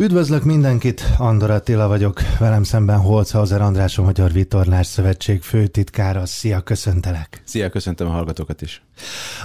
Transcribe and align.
Üdvözlök 0.00 0.44
mindenkit, 0.44 1.04
Andor 1.18 1.50
Attila 1.50 1.88
vagyok, 1.88 2.20
velem 2.38 2.62
szemben 2.62 2.98
Holzhauser 2.98 3.60
András, 3.60 3.98
a 3.98 4.02
Magyar 4.02 4.32
Vitorlás 4.32 4.86
Szövetség 4.86 5.42
főtitkára. 5.42 6.26
Szia, 6.26 6.60
köszöntelek! 6.60 7.42
Szia, 7.44 7.68
köszöntöm 7.68 8.06
a 8.06 8.10
hallgatókat 8.10 8.62
is! 8.62 8.82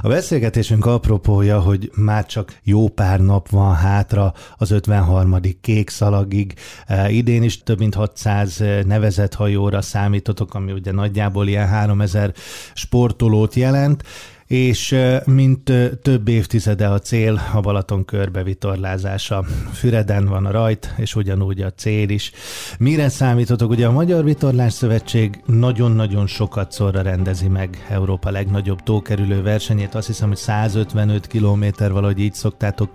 A 0.02 0.08
beszélgetésünk 0.08 0.86
apropója, 0.86 1.60
hogy 1.60 1.92
már 1.96 2.26
csak 2.26 2.58
jó 2.64 2.88
pár 2.88 3.20
nap 3.20 3.50
van 3.50 3.76
hátra 3.76 4.34
az 4.58 4.72
53. 4.72 5.40
kék 5.62 5.90
szalagig. 5.90 6.54
E, 6.88 7.10
idén 7.10 7.44
is 7.44 7.64
több 7.64 7.80
mint 7.80 7.94
600 7.94 8.64
nevezett 8.86 9.34
hajóra 9.34 9.82
számítotok, 9.82 10.54
ami 10.54 10.72
ugye 10.72 10.92
nagyjából 10.92 11.48
ilyen 11.48 11.68
3000 11.68 12.34
sportolót 12.74 13.56
jelent 13.56 14.04
és 14.48 14.96
mint 15.26 15.72
több 16.02 16.28
évtizede 16.28 16.88
a 16.88 17.00
cél 17.00 17.42
a 17.54 17.60
Balaton 17.60 18.06
körbe 18.06 18.44
vitorlázása. 18.44 19.44
Füreden 19.74 20.26
van 20.26 20.46
a 20.46 20.52
rajt, 20.52 20.94
és 20.98 21.16
ugyanúgy 21.16 21.62
a 21.62 21.72
cél 21.72 22.10
is. 22.10 22.32
Mire 22.80 23.10
számítotok? 23.10 23.70
Ugye 23.70 23.88
a 23.88 23.92
Magyar 23.92 24.24
Vitorlás 24.24 24.74
Szövetség 24.74 25.42
nagyon-nagyon 25.46 26.28
sokat 26.28 26.72
szorra 26.72 27.02
rendezi 27.02 27.48
meg 27.48 27.86
Európa 27.90 28.30
legnagyobb 28.30 28.84
tókerülő 28.84 29.42
versenyét. 29.42 29.96
Azt 29.96 30.08
hiszem, 30.08 30.28
hogy 30.28 30.38
155 30.38 31.28
kilométer 31.28 31.92
valahogy 31.92 32.20
így 32.20 32.34
szoktátok 32.34 32.90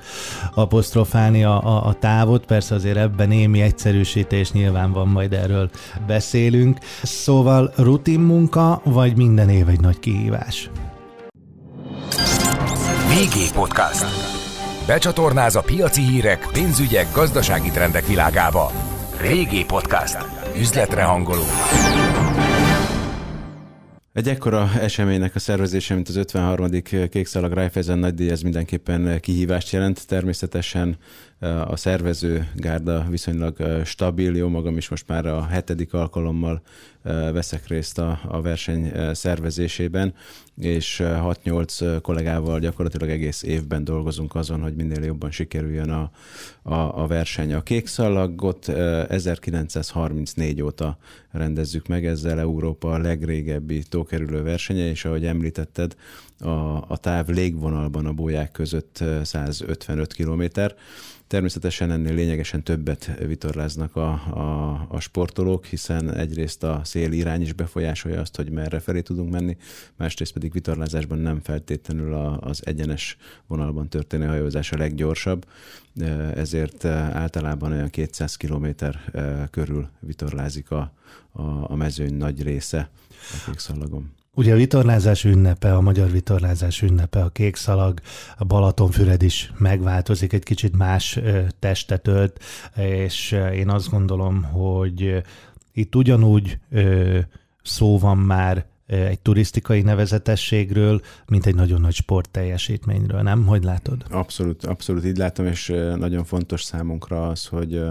apostrofálni 0.55 1.45
a, 1.45 1.63
a, 1.63 1.87
a 1.87 1.93
távot. 1.93 2.47
Persze 2.47 2.75
azért 2.75 2.97
ebben 2.97 3.29
némi 3.29 3.61
egyszerűsítés 3.61 4.53
nyilván 4.53 4.93
van, 4.93 5.09
majd 5.09 5.33
erről 5.33 5.71
beszélünk. 6.07 6.79
Szóval 7.03 7.73
rutin 7.77 8.21
munka, 8.21 8.81
vagy 8.85 9.17
minden 9.17 9.49
év 9.49 9.69
egy 9.69 9.81
nagy 9.81 9.99
kihívás? 9.99 10.71
VG 13.21 13.53
Podcast. 13.53 14.05
Becsatornáz 14.87 15.57
a 15.57 15.61
piaci 15.61 16.01
hírek, 16.01 16.49
pénzügyek, 16.53 17.07
gazdasági 17.15 17.71
trendek 17.71 18.07
világába. 18.07 18.71
VG 19.23 19.67
Podcast. 19.67 20.19
Üzletre 20.57 21.03
hangoló. 21.03 21.43
Egy 24.13 24.29
ekkora 24.29 24.71
eseménynek 24.81 25.35
a 25.35 25.39
szervezése, 25.39 25.95
mint 25.95 26.09
az 26.09 26.17
53. 26.17 26.67
Kékszalag 27.11 27.53
Raiffeisen 27.53 27.99
nagydíj, 27.99 28.31
ez 28.31 28.43
mindenképpen 28.43 29.21
kihívást 29.21 29.73
jelent. 29.73 30.07
Természetesen 30.07 30.97
a 31.41 31.77
szervező 31.77 32.49
gárda 32.55 33.07
viszonylag 33.11 33.83
stabil, 33.85 34.37
jó 34.37 34.49
magam 34.49 34.77
is 34.77 34.89
most 34.89 35.09
már 35.09 35.27
a 35.27 35.47
hetedik 35.47 35.95
alkalommal 35.95 36.63
veszek 37.33 37.67
részt 37.67 37.99
a, 37.99 38.21
a 38.29 38.41
verseny 38.41 38.93
szervezésében, 39.13 40.15
és 40.57 41.03
6-8 41.05 41.99
kollégával 42.03 42.59
gyakorlatilag 42.59 43.11
egész 43.11 43.43
évben 43.43 43.85
dolgozunk 43.85 44.35
azon, 44.35 44.61
hogy 44.63 44.75
minél 44.75 45.05
jobban 45.05 45.31
sikerüljön 45.31 45.91
a, 45.91 46.11
a, 46.63 47.03
a 47.03 47.07
verseny. 47.07 47.53
A 47.53 47.63
kék 47.63 47.87
szalagot 47.87 48.69
1934 48.69 50.63
óta 50.63 50.99
rendezzük 51.31 51.87
meg, 51.87 52.07
ezzel 52.07 52.41
Európa 52.41 52.93
a 52.93 52.99
legrégebbi 52.99 53.83
tókerülő 53.83 54.43
versenye, 54.43 54.89
és 54.89 55.05
ahogy 55.05 55.27
említetted, 55.27 55.95
a, 56.39 56.85
a 56.89 56.97
táv 57.01 57.29
légvonalban 57.29 58.07
a 58.07 58.13
bóják 58.13 58.51
között 58.51 59.05
155 59.23 60.13
kilométer, 60.13 60.75
Természetesen 61.31 61.91
ennél 61.91 62.15
lényegesen 62.15 62.63
többet 62.63 63.11
vitorláznak 63.27 63.97
a, 63.97 64.11
a, 64.13 64.87
a 64.89 65.01
sportolók, 65.01 65.65
hiszen 65.65 66.15
egyrészt 66.15 66.63
a 66.63 66.81
szél 66.85 67.13
irány 67.13 67.41
is 67.41 67.53
befolyásolja 67.53 68.21
azt, 68.21 68.37
hogy 68.37 68.51
merre 68.51 68.81
felé 68.81 69.01
tudunk 69.01 69.31
menni, 69.31 69.57
másrészt 69.97 70.33
pedig 70.33 70.53
vitorlázásban 70.53 71.19
nem 71.19 71.41
feltétlenül 71.41 72.15
a, 72.15 72.41
az 72.41 72.67
egyenes 72.67 73.17
vonalban 73.47 73.89
történő 73.89 74.27
hajózás 74.27 74.73
a 74.73 74.77
leggyorsabb, 74.77 75.47
ezért 76.35 76.85
általában 76.85 77.73
olyan 77.73 77.91
200 77.91 78.37
km 78.37 78.67
körül 79.51 79.89
vitorlázik 80.01 80.71
a, 80.71 80.93
a, 81.33 81.43
a 81.73 81.75
mezőny 81.75 82.15
nagy 82.15 82.43
része 82.43 82.91
a 83.09 83.45
kékszalagon. 83.47 84.20
Ugye 84.41 84.53
a 84.53 84.57
vitorlázás 84.57 85.25
ünnepe, 85.25 85.75
a 85.75 85.81
magyar 85.81 86.11
vitorlázás 86.11 86.83
ünnepe, 86.83 87.21
a 87.21 87.29
kék 87.29 87.57
szalag, 87.57 88.01
a 88.39 88.45
Balatonfüred 88.45 89.23
is 89.23 89.53
megváltozik, 89.59 90.33
egy 90.33 90.43
kicsit 90.43 90.77
más 90.77 91.19
testet 91.59 92.07
ölt, 92.07 92.43
és 92.77 93.33
én 93.55 93.69
azt 93.69 93.91
gondolom, 93.91 94.43
hogy 94.43 95.23
itt 95.73 95.95
ugyanúgy 95.95 96.59
szó 97.63 97.99
van 97.99 98.19
már 98.19 98.67
egy 98.87 99.21
turisztikai 99.21 99.83
nevezetességről, 99.83 101.01
mint 101.27 101.47
egy 101.47 101.55
nagyon 101.55 101.81
nagy 101.81 101.95
sportteljesítményről, 101.95 103.21
nem? 103.21 103.47
Hogy 103.47 103.65
látod? 103.65 104.05
Abszolút, 104.11 104.65
abszolút 104.65 105.05
így 105.05 105.17
látom, 105.17 105.47
és 105.47 105.67
nagyon 105.97 106.25
fontos 106.25 106.63
számunkra 106.63 107.29
az, 107.29 107.47
hogy 107.47 107.83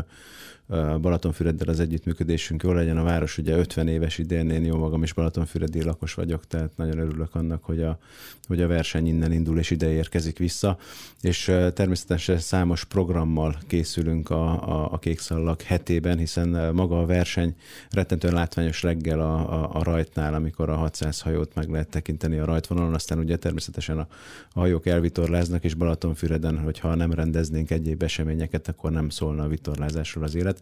Balatonfüreddel 1.02 1.68
az 1.68 1.80
együttműködésünk 1.80 2.63
jól 2.63 2.75
legyen. 2.75 2.97
A 2.97 3.03
város 3.03 3.38
ugye 3.38 3.57
50 3.57 3.88
éves 3.88 4.18
idén, 4.18 4.50
én 4.50 4.66
jó 4.66 4.78
magam 4.78 5.03
is 5.03 5.13
Balatonfüredi 5.13 5.84
lakos 5.84 6.13
vagyok, 6.13 6.47
tehát 6.47 6.72
nagyon 6.75 6.97
örülök 6.97 7.35
annak, 7.35 7.63
hogy 7.63 7.81
a, 7.81 8.00
hogy 8.47 8.62
a 8.62 8.68
verseny 8.68 9.08
innen 9.08 9.31
indul 9.31 9.59
és 9.59 9.72
ide 9.72 9.91
érkezik 9.91 10.38
vissza. 10.38 10.78
És 11.22 11.44
természetesen 11.74 12.38
számos 12.38 12.84
programmal 12.84 13.58
készülünk 13.68 14.29
a, 14.29 14.69
a, 14.69 14.94
a 14.94 14.97
Kékszallag 14.97 15.62
hetében, 15.62 16.18
hiszen 16.18 16.74
maga 16.74 17.00
a 17.00 17.06
verseny 17.06 17.56
rettentően 17.91 18.34
látványos 18.34 18.84
reggel 18.84 19.19
a, 19.19 19.63
a, 19.63 19.69
a 19.74 19.84
rajtnál, 19.84 20.34
amikor 20.34 20.69
a 20.69 20.75
600 20.75 21.22
hajót 21.22 21.56
meg 21.56 21.69
lehet 21.69 21.90
tekinteni 21.90 22.38
a 22.38 22.46
rajtvonalon, 22.46 22.94
aztán 22.94 23.19
ugye 23.19 23.38
természetesen 23.38 23.97
a, 23.97 24.08
a 24.53 24.59
hajók 24.59 24.85
elvitorláznak, 24.85 25.63
és 25.63 25.74
Balatonfüreden, 25.74 26.59
hogyha 26.59 26.96
nem 26.96 27.12
rendeznénk 27.12 27.72
egyéb 27.72 28.03
eseményeket, 28.03 28.68
akkor 28.68 28.91
nem 28.91 29.09
szólna 29.09 29.44
a 29.44 29.47
vitorlázásról 29.47 30.24
az 30.24 30.35
élet 30.35 30.59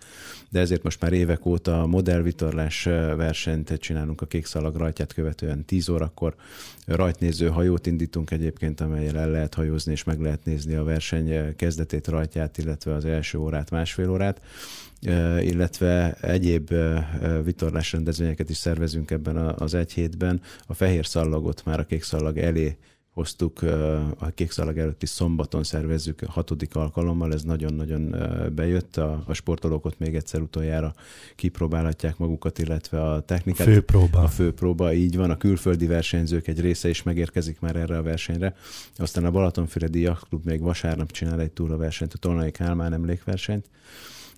de 0.50 0.60
ezért 0.60 0.84
most 0.84 1.02
már 1.02 1.14
évek 1.14 1.46
óta 1.46 1.86
modellvitorlás 1.86 2.84
versenyt 3.16 3.74
csinálunk 3.80 4.22
a 4.22 4.26
kék 4.26 4.46
szalag 4.46 4.76
rajtját 4.76 5.14
követően 5.14 5.66
10 5.66 5.90
órakor. 5.90 6.36
Rajtnéző 6.86 7.48
hajót 7.48 7.86
indítunk 7.86 8.32
egyébként, 8.32 8.82
amelyel 8.82 9.18
el 9.18 9.30
lehet 9.30 9.54
hajózni 9.54 9.92
és 9.92 10.04
meg 10.04 10.20
lehet 10.20 10.46
nézni 10.46 10.74
a 10.74 10.84
verseny 10.84 11.56
kezdetét, 11.56 12.08
rajtját, 12.08 12.58
illetve 12.58 12.94
az 12.94 13.06
első 13.06 13.38
órát, 13.38 13.70
másfél 13.70 14.10
órát 14.10 14.42
illetve 15.40 16.12
egyéb 16.22 16.74
vitorlás 17.44 17.92
rendezvényeket 17.92 18.50
is 18.50 18.58
szervezünk 18.58 19.12
ebben 19.12 19.38
az 19.38 19.74
egy 19.74 19.94
hétben. 19.94 20.42
A 20.66 20.74
fehér 20.74 21.06
szallagot 21.06 21.66
már 21.66 21.80
a 21.80 21.86
kék 21.86 22.04
szallag 22.04 22.38
elé 22.38 22.78
hoztuk 23.18 23.62
a 24.18 24.30
Kékszalag 24.34 24.78
előtti 24.78 25.06
szombaton 25.06 25.64
szervezzük 25.64 26.22
a 26.22 26.32
hatodik 26.32 26.76
alkalommal, 26.76 27.34
ez 27.34 27.44
nagyon-nagyon 27.44 28.16
bejött, 28.56 28.98
a, 28.98 29.24
a 29.26 29.34
sportolók 29.34 29.86
ott 29.86 30.00
még 30.00 30.16
egyszer 30.16 30.42
utoljára 30.42 30.94
kipróbálhatják 31.36 32.18
magukat, 32.18 32.60
illetve 32.60 33.02
a 33.02 33.22
technikát. 33.22 33.68
Főpróba. 33.68 34.20
A 34.20 34.28
főpróba, 34.28 34.94
így 34.94 35.16
van, 35.16 35.30
a 35.30 35.38
külföldi 35.38 35.86
versenyzők 35.86 36.48
egy 36.48 36.62
része 36.62 36.90
is 36.90 37.04
megérkezik 37.04 37.60
már 37.60 37.76
erre 37.76 37.98
a 37.98 38.02
versenyre. 38.02 38.56
Aztán 38.96 39.26
a 39.26 39.32
Balatonfüredi 39.32 40.00
Yacht 40.00 40.28
még 40.44 40.62
vasárnap 40.62 41.12
csinál 41.12 41.42
egy 41.42 41.52
túraversenyt, 41.52 42.14
a 42.14 42.18
Tolnai 42.18 42.52
Kálmán 42.52 42.94
emlékversenyt, 42.94 43.66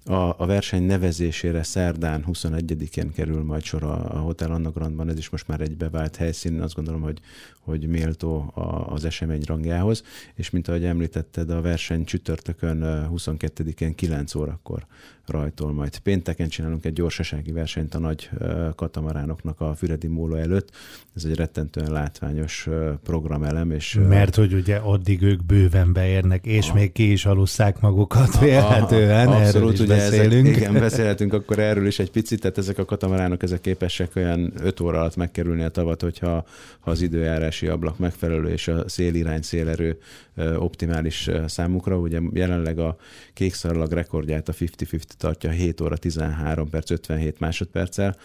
a, 0.05 0.35
a 0.37 0.45
verseny 0.45 0.83
nevezésére 0.83 1.63
szerdán 1.63 2.25
21-én 2.27 3.11
kerül 3.11 3.43
majd 3.43 3.63
sor 3.63 3.83
a, 3.83 4.15
a 4.15 4.19
Hotel 4.19 4.51
Anna 4.51 4.71
Grandban, 4.71 5.09
ez 5.09 5.17
is 5.17 5.29
most 5.29 5.47
már 5.47 5.61
egy 5.61 5.77
bevált 5.77 6.15
helyszín, 6.15 6.61
azt 6.61 6.75
gondolom, 6.75 7.01
hogy, 7.01 7.19
hogy 7.59 7.87
méltó 7.87 8.51
a, 8.55 8.93
az 8.93 9.05
esemény 9.05 9.41
rangjához, 9.45 10.03
és 10.35 10.49
mint 10.49 10.67
ahogy 10.67 10.83
említetted, 10.83 11.49
a 11.49 11.61
verseny 11.61 12.03
csütörtökön 12.03 13.07
22-én 13.11 13.95
9 13.95 14.35
órakor 14.35 14.87
rajtól 15.29 15.73
majd. 15.73 15.97
Pénteken 15.97 16.49
csinálunk 16.49 16.85
egy 16.85 16.93
gyorsasági 16.93 17.51
versenyt 17.51 17.95
a 17.95 17.99
nagy 17.99 18.29
katamaránoknak 18.75 19.61
a 19.61 19.75
Füredi 19.75 20.07
Móló 20.07 20.35
előtt. 20.35 20.71
Ez 21.15 21.23
egy 21.23 21.35
rettentően 21.35 21.91
látványos 21.91 22.67
programelem. 23.03 23.71
És, 23.71 23.99
Mert 24.07 24.35
hogy 24.35 24.53
ugye 24.53 24.75
addig 24.75 25.21
ők 25.21 25.45
bőven 25.45 25.93
beérnek, 25.93 26.45
és 26.45 26.69
a, 26.69 26.73
még 26.73 26.91
ki 26.91 27.11
is 27.11 27.25
alusszák 27.25 27.79
magukat 27.79 28.39
vélhetően, 28.39 29.27
a, 29.27 29.41
erről 29.41 29.71
is 29.71 29.79
ugye 29.79 29.88
beszélünk. 29.89 30.47
Ezek, 30.47 30.57
igen, 30.57 30.73
beszélhetünk 30.73 31.33
akkor 31.33 31.59
erről 31.59 31.87
is 31.87 31.99
egy 31.99 32.11
picit, 32.11 32.39
tehát 32.41 32.57
ezek 32.57 32.77
a 32.77 32.85
katamaránok 32.85 33.43
ezek 33.43 33.61
képesek 33.61 34.15
olyan 34.15 34.53
5 34.63 34.79
óra 34.79 34.99
alatt 34.99 35.15
megkerülni 35.15 35.63
a 35.63 35.69
tavat, 35.69 36.01
hogyha 36.01 36.45
ha 36.79 36.91
az 36.91 37.01
időjárási 37.01 37.67
ablak 37.67 37.97
megfelelő, 37.97 38.49
és 38.49 38.67
a 38.67 38.89
szélirány, 38.89 39.41
szélerő 39.41 39.97
optimális 40.55 41.29
számukra. 41.47 41.97
Ugye 41.97 42.19
jelenleg 42.33 42.79
a 42.79 42.97
kékszarlag 43.33 43.91
rekordját 43.91 44.49
a 44.49 44.53
50-50 44.53 45.01
tartja 45.17 45.49
7 45.49 45.81
óra 45.81 45.97
13 45.97 46.69
perc 46.69 46.91
57 46.91 47.39
másodperccel, 47.39 48.17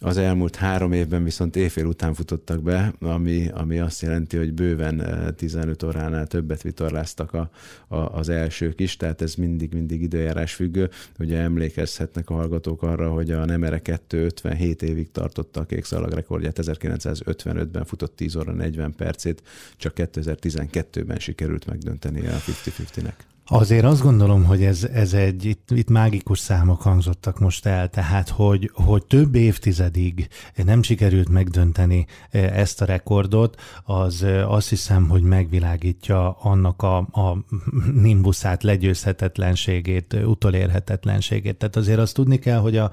Az 0.00 0.16
elmúlt 0.16 0.56
három 0.56 0.92
évben 0.92 1.24
viszont 1.24 1.56
éjfél 1.56 1.86
után 1.86 2.14
futottak 2.14 2.62
be, 2.62 2.94
ami, 3.00 3.48
ami 3.52 3.78
azt 3.78 4.02
jelenti, 4.02 4.36
hogy 4.36 4.52
bőven 4.52 5.04
15 5.36 5.82
óránál 5.82 6.26
többet 6.26 6.62
vitorláztak 6.62 7.32
a, 7.32 7.50
a, 7.88 7.96
az 7.96 8.28
elsők 8.28 8.80
is, 8.80 8.96
tehát 8.96 9.22
ez 9.22 9.34
mindig-mindig 9.34 10.02
időjárás 10.02 10.54
függő. 10.54 10.90
Ugye 11.18 11.38
emlékezhetnek 11.38 12.30
a 12.30 12.34
hallgatók 12.34 12.82
arra, 12.82 13.10
hogy 13.10 13.30
a 13.30 13.44
Nemere 13.44 13.78
2 13.78 14.24
57 14.24 14.82
évig 14.82 15.10
tartotta 15.10 15.60
a 15.60 15.64
kék 15.64 15.84
szalag 15.84 16.12
rekordját, 16.12 16.58
1955-ben 16.62 17.84
futott 17.84 18.16
10 18.16 18.36
óra 18.36 18.52
40 18.52 18.94
percét, 18.94 19.42
csak 19.76 19.92
2012-ben 19.96 21.18
sikerült 21.18 21.66
megdönteni 21.66 22.26
a 22.26 22.32
50-50-nek. 22.32 23.14
Azért 23.50 23.84
azt 23.84 24.02
gondolom, 24.02 24.44
hogy 24.44 24.64
ez, 24.64 24.84
ez 24.84 25.12
egy, 25.12 25.44
itt, 25.44 25.70
itt 25.70 25.88
mágikus 25.88 26.38
számok 26.38 26.82
hangzottak 26.82 27.38
most 27.38 27.66
el, 27.66 27.88
tehát 27.88 28.28
hogy, 28.28 28.70
hogy 28.74 29.04
több 29.06 29.34
évtizedig 29.34 30.28
nem 30.54 30.82
sikerült 30.82 31.28
megdönteni 31.28 32.06
e, 32.30 32.38
ezt 32.38 32.80
a 32.80 32.84
rekordot, 32.84 33.60
az 33.84 34.22
e, 34.22 34.48
azt 34.48 34.68
hiszem, 34.68 35.08
hogy 35.08 35.22
megvilágítja 35.22 36.30
annak 36.30 36.82
a, 36.82 36.96
a 36.96 37.44
nimbuszát, 37.92 38.62
legyőzhetetlenségét, 38.62 40.16
utolérhetetlenségét. 40.24 41.56
Tehát 41.56 41.76
azért 41.76 41.98
azt 41.98 42.14
tudni 42.14 42.38
kell, 42.38 42.58
hogy 42.58 42.76
a 42.76 42.90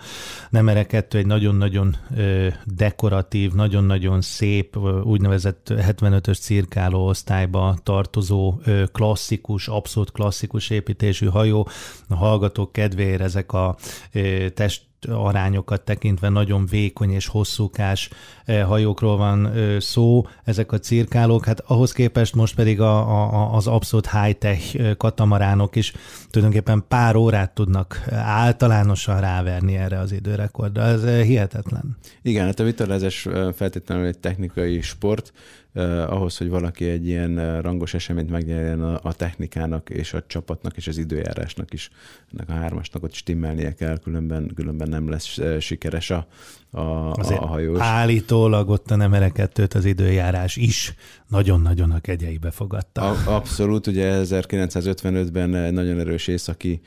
Nemere 0.49 0.85
2 0.85 1.17
egy 1.17 1.25
nagyon-nagyon 1.25 1.95
e, 2.15 2.21
dekoratív, 2.65 3.53
nagyon-nagyon 3.53 4.21
szép, 4.21 4.77
úgynevezett 5.03 5.67
75-ös 5.69 6.39
cirkáló 6.39 7.05
osztályba 7.07 7.77
tartozó 7.83 8.59
klasszikus, 8.91 9.67
abszolút 9.67 10.11
klasszikus 10.11 10.43
klasszikus 10.47 10.69
építésű 10.69 11.25
hajó. 11.25 11.67
A 12.09 12.15
hallgatók 12.15 12.71
kedvéért 12.71 13.21
ezek 13.21 13.53
a 13.53 13.75
test 14.53 14.83
arányokat 15.09 15.81
tekintve 15.81 16.29
nagyon 16.29 16.65
vékony 16.65 17.11
és 17.11 17.27
hosszúkás 17.27 18.09
hajókról 18.65 19.17
van 19.17 19.51
szó, 19.79 20.27
ezek 20.43 20.71
a 20.71 20.79
cirkálók, 20.79 21.45
hát 21.45 21.59
ahhoz 21.59 21.91
képest 21.91 22.35
most 22.35 22.55
pedig 22.55 22.81
a, 22.81 22.97
a, 22.97 23.53
az 23.55 23.67
abszolút 23.67 24.09
high-tech 24.09 24.95
katamaránok 24.97 25.75
is 25.75 25.93
tulajdonképpen 26.29 26.83
pár 26.87 27.15
órát 27.15 27.53
tudnak 27.53 28.03
általánosan 28.11 29.19
ráverni 29.19 29.75
erre 29.75 29.99
az 29.99 30.11
időrekordra. 30.11 30.81
Ez 30.81 31.05
hihetetlen. 31.05 31.97
Igen, 32.21 32.45
hát 32.45 32.59
a 32.59 32.63
vitorlázás 32.63 33.27
feltétlenül 33.55 34.05
egy 34.05 34.19
technikai 34.19 34.81
sport, 34.81 35.33
eh, 35.73 36.11
ahhoz, 36.11 36.37
hogy 36.37 36.49
valaki 36.49 36.89
egy 36.89 37.07
ilyen 37.07 37.39
eh, 37.39 37.61
rangos 37.61 37.93
eseményt 37.93 38.29
megnyerjen 38.29 38.81
a, 38.81 38.99
a 39.03 39.13
technikának 39.13 39.89
és 39.89 40.13
a 40.13 40.23
csapatnak 40.27 40.77
és 40.77 40.87
az 40.87 40.97
időjárásnak 40.97 41.73
is, 41.73 41.89
ennek 42.33 42.49
a 42.49 42.53
hármasnak 42.53 43.03
ott 43.03 43.13
stimmelnie 43.13 43.73
kell, 43.73 43.97
különben, 43.97 44.51
különben 44.55 44.89
nem 44.89 45.09
lesz 45.09 45.37
eh, 45.37 45.59
sikeres 45.59 46.09
a, 46.09 46.27
a, 46.75 47.11
Azért 47.11 47.41
a 47.41 47.45
hajós. 47.45 47.79
Állítólag 47.79 48.69
ott 48.69 48.91
a 48.91 48.95
Nemere 48.95 49.29
kettőt 49.29 49.73
az 49.73 49.85
időjárás 49.85 50.55
is 50.55 50.93
nagyon-nagyon 51.27 51.91
a 51.91 51.99
kegyeibe 51.99 52.51
fogadta. 52.51 53.01
A, 53.01 53.35
abszolút, 53.35 53.87
ugye 53.87 54.21
1955-ben 54.23 55.73
nagyon 55.73 55.99
erős 55.99 56.27
északi 56.27 56.81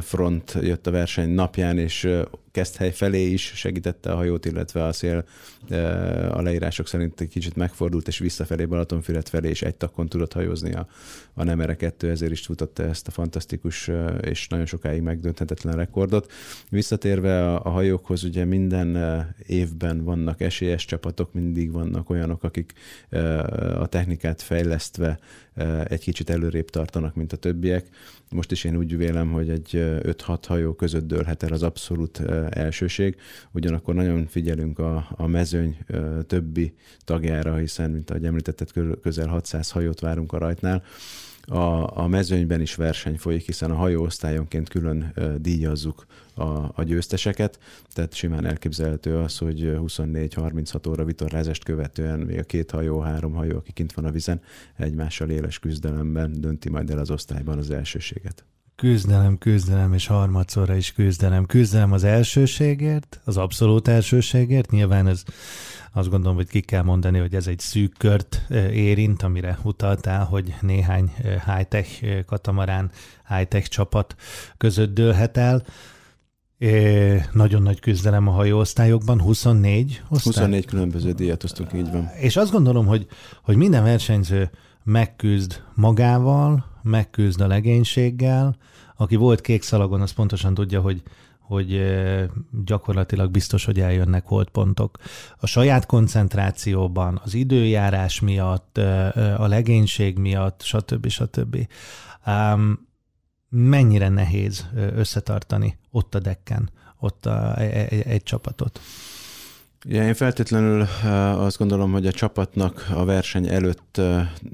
front 0.00 0.56
jött 0.60 0.86
a 0.86 0.90
verseny 0.90 1.30
napján, 1.30 1.78
és 1.78 2.08
Keszthely 2.50 2.92
felé 2.92 3.26
is 3.26 3.52
segítette 3.54 4.12
a 4.12 4.16
hajót, 4.16 4.44
illetve 4.44 4.84
a 4.84 4.92
szél 4.92 5.24
a 6.30 6.42
leírások 6.42 6.86
szerint 6.86 7.20
egy 7.20 7.28
kicsit 7.28 7.56
megfordult, 7.56 8.08
és 8.08 8.18
visszafelé 8.18 8.64
Balatonfüred 8.64 9.28
felé, 9.28 9.48
és 9.48 9.62
egy 9.62 9.74
takon 9.74 10.08
tudott 10.08 10.32
hajózni 10.32 10.74
a, 10.74 10.86
a 11.34 11.44
Nemere 11.44 11.76
2, 11.76 12.10
ezért 12.10 12.32
is 12.32 12.40
futotta 12.40 12.82
ezt 12.82 13.08
a 13.08 13.10
fantasztikus 13.10 13.90
és 14.20 14.48
nagyon 14.48 14.66
sokáig 14.66 15.02
megdönthetetlen 15.02 15.76
rekordot. 15.76 16.32
Visszatérve 16.70 17.52
a, 17.52 17.64
a 17.64 17.68
hajókhoz, 17.68 18.24
ugye 18.24 18.44
minden 18.44 18.98
évben 19.46 20.04
vannak 20.04 20.40
esélyes 20.40 20.84
csapatok, 20.84 21.32
mindig 21.32 21.72
vannak 21.72 22.10
olyanok, 22.10 22.42
akik 22.42 22.72
a 23.78 23.86
technikát 23.86 24.42
fejlesztve 24.42 25.18
egy 25.84 26.00
kicsit 26.00 26.30
előrébb 26.30 26.70
tartanak, 26.70 27.14
mint 27.14 27.32
a 27.32 27.36
többiek. 27.36 27.88
Most 28.30 28.52
is 28.52 28.64
én 28.64 28.76
úgy 28.76 28.96
vélem, 28.96 29.32
hogy 29.32 29.50
egy 29.50 29.70
5-6 29.72 30.38
hajó 30.46 30.72
között 30.72 31.06
dőlhet 31.06 31.42
el 31.42 31.52
az 31.52 31.62
abszolút 31.62 32.20
elsőség. 32.50 33.16
Ugyanakkor 33.52 33.94
nagyon 33.94 34.26
figyelünk 34.26 34.78
a, 34.78 35.08
a 35.16 35.26
mezőny 35.26 35.78
többi 36.26 36.74
tagjára, 37.04 37.56
hiszen, 37.56 37.90
mint 37.90 38.10
ahogy 38.10 38.24
említetted, 38.24 38.70
közel 39.02 39.26
600 39.26 39.70
hajót 39.70 40.00
várunk 40.00 40.32
a 40.32 40.38
rajtnál 40.38 40.82
a, 41.48 41.96
a 41.98 42.06
mezőnyben 42.06 42.60
is 42.60 42.74
verseny 42.74 43.18
folyik, 43.18 43.46
hiszen 43.46 43.70
a 43.70 43.74
hajóosztályonként 43.74 44.68
külön 44.68 45.14
díjazzuk 45.38 46.06
a, 46.34 46.48
a 46.74 46.82
győzteseket, 46.82 47.58
tehát 47.92 48.14
simán 48.14 48.44
elképzelhető 48.44 49.16
az, 49.16 49.38
hogy 49.38 49.60
24-36 49.74 50.88
óra 50.88 51.04
vitorlázást 51.04 51.64
követően 51.64 52.18
még 52.18 52.38
a 52.38 52.42
két 52.42 52.70
hajó, 52.70 53.00
három 53.00 53.32
hajó, 53.32 53.56
aki 53.56 53.72
kint 53.72 53.92
van 53.92 54.04
a 54.04 54.10
vizen, 54.10 54.40
egymással 54.76 55.30
éles 55.30 55.58
küzdelemben 55.58 56.40
dönti 56.40 56.68
majd 56.68 56.90
el 56.90 56.98
az 56.98 57.10
osztályban 57.10 57.58
az 57.58 57.70
elsőséget. 57.70 58.44
Küzdelem, 58.80 59.38
küzdelem, 59.38 59.92
és 59.92 60.06
harmadszorra 60.06 60.74
is 60.74 60.92
küzdelem. 60.92 61.46
Küzdelem 61.46 61.92
az 61.92 62.04
elsőségért, 62.04 63.20
az 63.24 63.36
abszolút 63.36 63.88
elsőségért. 63.88 64.70
Nyilván 64.70 65.06
ez 65.06 65.22
azt 65.92 66.08
gondolom, 66.08 66.36
hogy 66.36 66.48
ki 66.48 66.60
kell 66.60 66.82
mondani, 66.82 67.18
hogy 67.18 67.34
ez 67.34 67.46
egy 67.46 67.58
szűk 67.58 67.94
kört 67.98 68.42
érint, 68.72 69.22
amire 69.22 69.58
utaltál, 69.62 70.24
hogy 70.24 70.54
néhány 70.60 71.12
high-tech 71.22 72.24
katamarán, 72.26 72.90
high-tech 73.28 73.68
csapat 73.68 74.14
között 74.56 74.94
dőlhet 74.94 75.36
el. 75.36 75.64
É, 76.58 77.22
nagyon 77.32 77.62
nagy 77.62 77.80
küzdelem 77.80 78.28
a 78.28 78.32
hajóosztályokban, 78.32 79.20
24 79.20 80.02
osztály. 80.08 80.32
24 80.32 80.64
különböző 80.66 81.12
díjat 81.12 81.44
osztunk, 81.44 81.72
így 81.72 81.90
van. 81.90 82.10
És 82.20 82.36
azt 82.36 82.52
gondolom, 82.52 82.86
hogy, 82.86 83.06
hogy 83.42 83.56
minden 83.56 83.82
versenyző 83.82 84.50
megküzd 84.84 85.62
magával, 85.74 86.67
megküzd 86.82 87.40
a 87.40 87.46
legénységgel. 87.46 88.56
Aki 88.96 89.16
volt 89.16 89.40
kék 89.40 89.62
szalagon, 89.62 90.00
az 90.00 90.10
pontosan 90.10 90.54
tudja, 90.54 90.80
hogy 90.80 91.02
hogy 91.48 91.82
gyakorlatilag 92.64 93.30
biztos, 93.30 93.64
hogy 93.64 93.80
eljönnek 93.80 94.26
holdpontok. 94.26 94.98
A 95.38 95.46
saját 95.46 95.86
koncentrációban, 95.86 97.20
az 97.24 97.34
időjárás 97.34 98.20
miatt, 98.20 98.78
a 99.36 99.46
legénység 99.46 100.18
miatt, 100.18 100.62
stb. 100.62 101.08
stb. 101.08 101.68
Mennyire 103.48 104.08
nehéz 104.08 104.66
összetartani 104.74 105.78
ott 105.90 106.14
a 106.14 106.18
dekken, 106.18 106.70
ott 106.98 107.26
a, 107.26 107.56
egy, 107.58 108.00
e, 108.00 108.10
egy 108.10 108.22
csapatot? 108.22 108.80
Ja, 109.84 110.06
én 110.06 110.14
feltétlenül 110.14 110.86
azt 111.36 111.58
gondolom, 111.58 111.92
hogy 111.92 112.06
a 112.06 112.12
csapatnak 112.12 112.86
a 112.94 113.04
verseny 113.04 113.48
előtt 113.48 114.00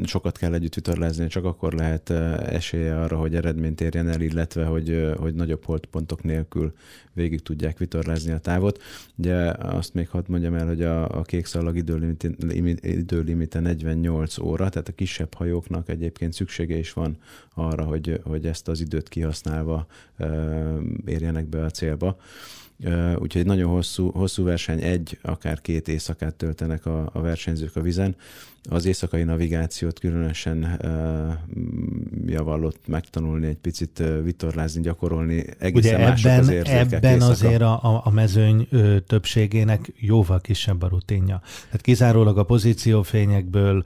sokat 0.04 0.38
kell 0.38 0.54
együtt 0.54 0.74
vitorlázni, 0.74 1.26
csak 1.26 1.44
akkor 1.44 1.72
lehet 1.72 2.10
esélye 2.50 3.00
arra, 3.00 3.16
hogy 3.16 3.34
eredményt 3.34 3.80
érjen 3.80 4.08
el, 4.08 4.20
illetve 4.20 4.64
hogy, 4.64 5.12
hogy 5.16 5.34
nagyobb 5.34 5.64
holtpontok 5.64 6.22
nélkül 6.22 6.72
végig 7.12 7.42
tudják 7.42 7.78
vitorlázni 7.78 8.32
a 8.32 8.38
távot. 8.38 8.82
Ugye 9.16 9.50
azt 9.50 9.94
még 9.94 10.08
hadd 10.08 10.24
mondjam 10.26 10.54
el, 10.54 10.66
hogy 10.66 10.82
a, 10.82 11.18
a 11.18 11.22
kék 11.22 11.46
szalag 11.46 11.76
időlimite 12.82 13.60
48 13.60 14.38
óra, 14.38 14.68
tehát 14.68 14.88
a 14.88 14.92
kisebb 14.92 15.34
hajóknak 15.34 15.88
egyébként 15.88 16.32
szüksége 16.32 16.76
is 16.76 16.92
van 16.92 17.16
arra, 17.54 17.84
hogy, 17.84 18.20
hogy 18.24 18.46
ezt 18.46 18.68
az 18.68 18.80
időt 18.80 19.08
kihasználva 19.08 19.86
érjenek 21.04 21.46
be 21.46 21.64
a 21.64 21.70
célba. 21.70 22.16
Úgyhogy 23.18 23.46
nagyon 23.46 23.70
hosszú, 23.70 24.10
hosszú 24.10 24.44
verseny, 24.44 24.82
egy, 24.82 25.18
akár 25.22 25.60
két 25.60 25.88
éjszakát 25.88 26.34
töltenek 26.34 26.86
a, 26.86 27.10
a 27.12 27.20
versenyzők 27.20 27.76
a 27.76 27.80
vizen. 27.80 28.16
Az 28.70 28.86
éjszakai 28.86 29.22
navigációt 29.22 29.98
különösen 29.98 30.78
uh, 30.82 31.32
javallott 32.26 32.78
megtanulni, 32.86 33.46
egy 33.46 33.58
picit 33.58 33.98
uh, 33.98 34.22
vitorlázni, 34.22 34.80
gyakorolni. 34.80 35.44
Egészen 35.58 35.94
Ugye 35.94 36.06
mások 36.06 36.30
ebben, 36.30 36.40
az 36.40 36.94
ebben 36.94 37.12
éjszaka. 37.12 37.32
azért 37.32 37.62
a, 37.62 38.00
a 38.04 38.10
mezőny 38.10 38.66
ö, 38.70 39.00
többségének 39.00 39.92
jóval 39.96 40.40
kisebb 40.40 40.82
a 40.82 40.88
rutinja. 40.88 41.40
Tehát 41.64 41.80
kizárólag 41.80 42.38
a 42.38 42.42
pozíciófényekből, 42.42 43.82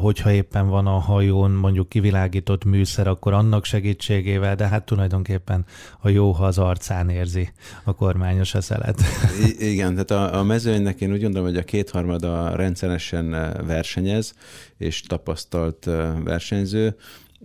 hogyha 0.00 0.32
éppen 0.32 0.68
van 0.68 0.86
a 0.86 0.98
hajón 0.98 1.50
mondjuk 1.50 1.88
kivilágított 1.88 2.64
műszer, 2.64 3.06
akkor 3.06 3.32
annak 3.32 3.64
segítségével, 3.64 4.54
de 4.54 4.68
hát 4.68 4.84
tulajdonképpen 4.84 5.64
a 6.00 6.08
jó, 6.08 6.30
ha 6.30 6.44
az 6.44 6.58
arcán 6.58 7.08
érzi 7.08 7.52
a 7.84 7.94
kormányos 7.94 8.54
a 8.54 8.60
szelet. 8.60 9.00
I- 9.46 9.70
igen, 9.70 9.90
tehát 9.92 10.10
a, 10.10 10.38
a 10.38 10.42
mezőnynek 10.42 11.00
én 11.00 11.12
úgy 11.12 11.22
gondolom, 11.22 11.48
hogy 11.48 11.56
a 11.56 11.62
kétharmada 11.62 12.56
rendszeresen 12.56 13.30
ver 13.66 13.81
versenyez, 13.82 14.34
és 14.76 15.00
tapasztalt 15.00 15.84
versenyző, 16.24 16.96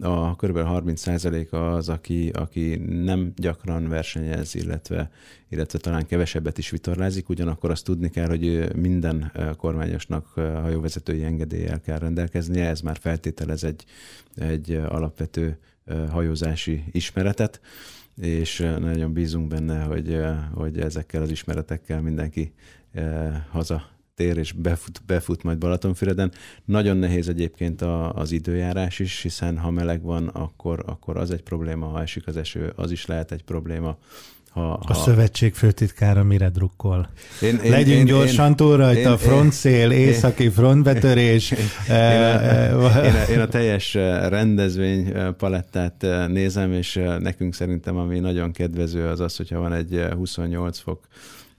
a 0.02 0.36
kb. 0.36 0.58
30% 0.58 1.50
az, 1.76 1.90
aki, 1.90 2.30
aki 2.30 2.76
nem 3.04 3.34
gyakran 3.36 3.88
versenyez, 3.90 4.56
illetve, 4.56 5.12
illetve 5.50 5.80
talán 5.80 6.06
kevesebbet 6.06 6.58
is 6.58 6.70
vitorlázik, 6.70 7.30
ugyanakkor 7.30 7.72
azt 7.72 7.84
tudni 7.84 8.10
kell, 8.10 8.28
hogy 8.28 8.76
minden 8.76 9.32
kormányosnak 9.58 10.28
hajóvezetői 10.36 11.24
engedéllyel 11.24 11.82
kell 11.82 12.00
rendelkeznie, 12.00 12.68
ez 12.68 12.82
már 12.82 12.98
feltételez 12.98 13.64
egy, 13.64 13.84
egy 14.36 14.72
alapvető 14.72 15.58
hajózási 16.10 16.84
ismeretet, 16.92 17.62
és 18.22 18.58
nagyon 18.80 19.14
bízunk 19.14 19.48
benne, 19.48 19.84
hogy, 19.84 20.18
hogy 20.54 20.80
ezekkel 20.80 21.22
az 21.22 21.32
ismeretekkel 21.32 22.02
mindenki 22.02 22.54
haza 23.52 23.97
tér 24.18 24.38
és 24.38 24.52
befut, 24.52 25.02
befut 25.06 25.44
majd 25.44 25.58
Balatonfüreden. 25.58 26.32
Nagyon 26.66 26.98
nehéz 26.98 27.28
egyébként 27.28 27.82
a, 27.82 28.14
az 28.14 28.32
időjárás 28.32 29.00
is, 29.00 29.22
hiszen 29.22 29.58
ha 29.58 29.72
meleg 29.72 30.02
van, 30.02 30.28
akkor, 30.28 30.84
akkor 30.86 31.18
az 31.18 31.32
egy 31.32 31.44
probléma, 31.44 31.86
ha 31.86 32.02
esik 32.02 32.28
az 32.28 32.38
eső, 32.38 32.74
az 32.76 32.92
is 32.92 33.06
lehet 33.06 33.32
egy 33.32 33.44
probléma. 33.44 33.98
Ha, 34.50 34.62
ha... 34.62 34.80
A 34.88 34.94
szövetség 34.94 35.54
főtitkára 35.54 36.24
mire 36.24 36.50
drukkol? 36.50 37.10
Én, 37.42 37.56
én, 37.56 37.72
Legyünk 37.72 37.98
én, 37.98 38.06
gyorsan 38.06 38.56
túl 38.56 38.78
rajta, 38.78 39.12
én, 39.12 39.18
frontszél, 39.18 39.92
északi 39.92 40.50
frontbetörés. 40.50 41.52
Én, 41.52 41.58
én, 41.90 42.22
a, 42.22 43.04
én, 43.04 43.14
a, 43.14 43.32
én 43.32 43.40
a 43.40 43.48
teljes 43.48 43.94
rendezvény 44.30 45.14
palettát 45.38 46.06
nézem, 46.28 46.72
és 46.72 47.00
nekünk 47.20 47.54
szerintem 47.54 47.98
ami 47.98 48.20
nagyon 48.20 48.52
kedvező 48.52 49.08
az 49.08 49.20
az, 49.20 49.36
hogyha 49.36 49.60
van 49.60 49.74
egy 49.74 50.06
28 50.16 50.80
fok 50.80 51.08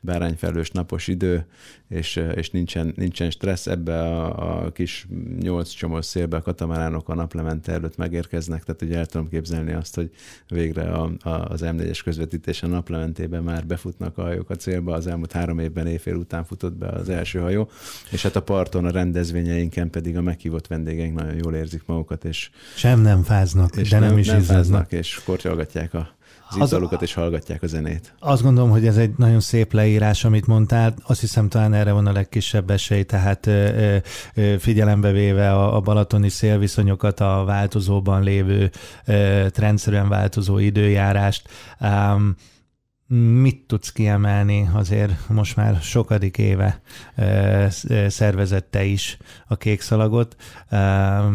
bárányfelős 0.00 0.70
napos 0.70 1.08
idő, 1.08 1.46
és, 1.88 2.20
és 2.34 2.50
nincsen, 2.50 2.92
nincsen 2.96 3.30
stressz, 3.30 3.66
ebbe 3.66 4.00
a, 4.00 4.64
a 4.64 4.72
kis 4.72 5.06
nyolc 5.40 5.70
csomós 5.70 6.04
szélbe 6.04 6.36
a 6.36 6.42
katamaránok 6.42 7.08
a 7.08 7.14
naplemente 7.14 7.72
előtt 7.72 7.96
megérkeznek, 7.96 8.64
tehát 8.64 8.82
ugye 8.82 8.98
el 8.98 9.06
tudom 9.06 9.28
képzelni 9.28 9.72
azt, 9.72 9.94
hogy 9.94 10.10
végre 10.48 10.82
a, 10.82 11.12
a, 11.20 11.28
az 11.30 11.60
M4-es 11.64 12.00
közvetítés 12.04 12.62
a 12.62 12.66
naplementében 12.66 13.42
már 13.42 13.66
befutnak 13.66 14.18
a 14.18 14.22
hajók 14.22 14.50
a 14.50 14.56
célba, 14.56 14.94
az 14.94 15.06
elmúlt 15.06 15.32
három 15.32 15.58
évben 15.58 15.86
éjfél 15.86 16.14
után 16.14 16.44
futott 16.44 16.76
be 16.76 16.88
az 16.88 17.08
első 17.08 17.38
hajó, 17.38 17.70
és 18.10 18.22
hát 18.22 18.36
a 18.36 18.42
parton, 18.42 18.84
a 18.84 18.90
rendezvényeinken 18.90 19.90
pedig 19.90 20.16
a 20.16 20.22
meghívott 20.22 20.66
vendégeink 20.66 21.14
nagyon 21.14 21.34
jól 21.44 21.54
érzik 21.54 21.82
magukat, 21.86 22.24
és 22.24 22.50
sem 22.74 23.00
nem 23.00 23.22
fáznak, 23.22 23.76
és 23.76 23.88
de 23.88 23.98
nem, 23.98 24.08
nem 24.08 24.18
is 24.18 24.26
nem 24.26 24.40
fáznak, 24.40 24.92
és 24.92 25.20
kortyolgatják 25.24 25.94
a 25.94 26.16
az 26.48 26.56
italukat 26.66 27.02
és 27.02 27.14
hallgatják 27.14 27.62
a 27.62 27.66
zenét. 27.66 28.14
Azt 28.18 28.42
gondolom, 28.42 28.70
hogy 28.70 28.86
ez 28.86 28.96
egy 28.96 29.10
nagyon 29.16 29.40
szép 29.40 29.72
leírás, 29.72 30.24
amit 30.24 30.46
mondtál. 30.46 30.94
Azt 31.06 31.20
hiszem, 31.20 31.48
talán 31.48 31.74
erre 31.74 31.92
van 31.92 32.06
a 32.06 32.12
legkisebb 32.12 32.70
esély, 32.70 33.02
tehát 33.02 33.50
figyelembe 34.58 35.10
véve 35.10 35.52
a 35.54 35.80
balatoni 35.80 36.28
szélviszonyokat, 36.28 37.20
a 37.20 37.42
változóban 37.46 38.22
lévő, 38.22 38.70
trendszerűen 39.50 40.08
változó 40.08 40.58
időjárást. 40.58 41.48
Mit 43.16 43.66
tudsz 43.66 43.92
kiemelni? 43.92 44.68
Azért 44.74 45.28
most 45.28 45.56
már 45.56 45.80
sokadik 45.80 46.38
éve 46.38 46.80
szervezette 48.08 48.84
is 48.84 49.16
a 49.46 49.56
kék 49.56 49.80
szalagot. 49.80 50.36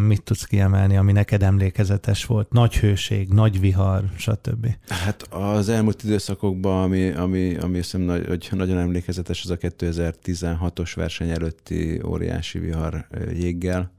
Mit 0.08 0.24
tudsz 0.24 0.44
kiemelni, 0.44 0.98
ami 0.98 1.12
neked 1.12 1.44
emlékezetes 1.44 2.26
volt? 2.26 2.52
Nagy 2.52 2.78
hőség, 2.78 3.30
nagy 3.30 3.60
vihar, 3.60 4.04
stb. 4.18 4.68
Hát 4.88 5.22
az 5.22 5.70
elmúlt 5.70 6.04
időszakokban, 6.04 6.84
ami, 6.84 7.10
ami, 7.10 7.56
ami 7.56 7.76
hiszem, 7.76 8.02
nagy, 8.02 8.28
hogy 8.28 8.50
nagyon 8.52 8.78
emlékezetes, 8.78 9.44
az 9.44 9.50
a 9.50 9.58
2016-os 9.58 10.92
verseny 10.96 11.30
előtti 11.30 12.02
óriási 12.06 12.60
vihar 12.60 13.08
jéggel, 13.34 13.92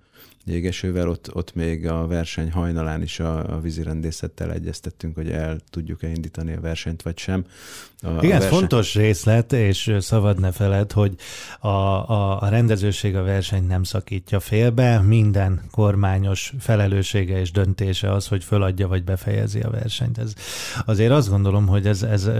jégesővel, 0.46 1.08
ott, 1.08 1.34
ott 1.34 1.54
még 1.54 1.86
a 1.86 2.06
verseny 2.06 2.50
hajnalán 2.50 3.02
is 3.02 3.20
a, 3.20 3.54
a 3.54 3.60
vízirendészettel 3.60 4.52
egyeztettünk, 4.52 5.14
hogy 5.14 5.30
el 5.30 5.60
tudjuk-e 5.70 6.08
indítani 6.08 6.52
a 6.52 6.60
versenyt, 6.60 7.02
vagy 7.02 7.18
sem. 7.18 7.44
A, 8.02 8.08
Igen, 8.08 8.36
a 8.36 8.40
verseny... 8.40 8.48
fontos 8.48 8.94
részlet, 8.94 9.52
és 9.52 9.96
szabad 10.00 10.40
ne 10.40 10.52
feled, 10.52 10.92
hogy 10.92 11.14
a, 11.60 11.68
a, 11.68 12.42
a 12.42 12.48
rendezőség 12.48 13.16
a 13.16 13.22
versenyt 13.22 13.68
nem 13.68 13.82
szakítja 13.82 14.40
félbe, 14.40 15.00
minden 15.00 15.60
kormányos 15.70 16.52
felelőssége 16.58 17.40
és 17.40 17.50
döntése 17.50 18.12
az, 18.12 18.26
hogy 18.26 18.44
föladja 18.44 18.88
vagy 18.88 19.04
befejezi 19.04 19.60
a 19.60 19.70
versenyt. 19.70 20.18
Ez, 20.18 20.32
azért 20.84 21.10
azt 21.12 21.28
gondolom, 21.28 21.66
hogy 21.66 21.86
ez, 21.86 22.02
ez 22.02 22.30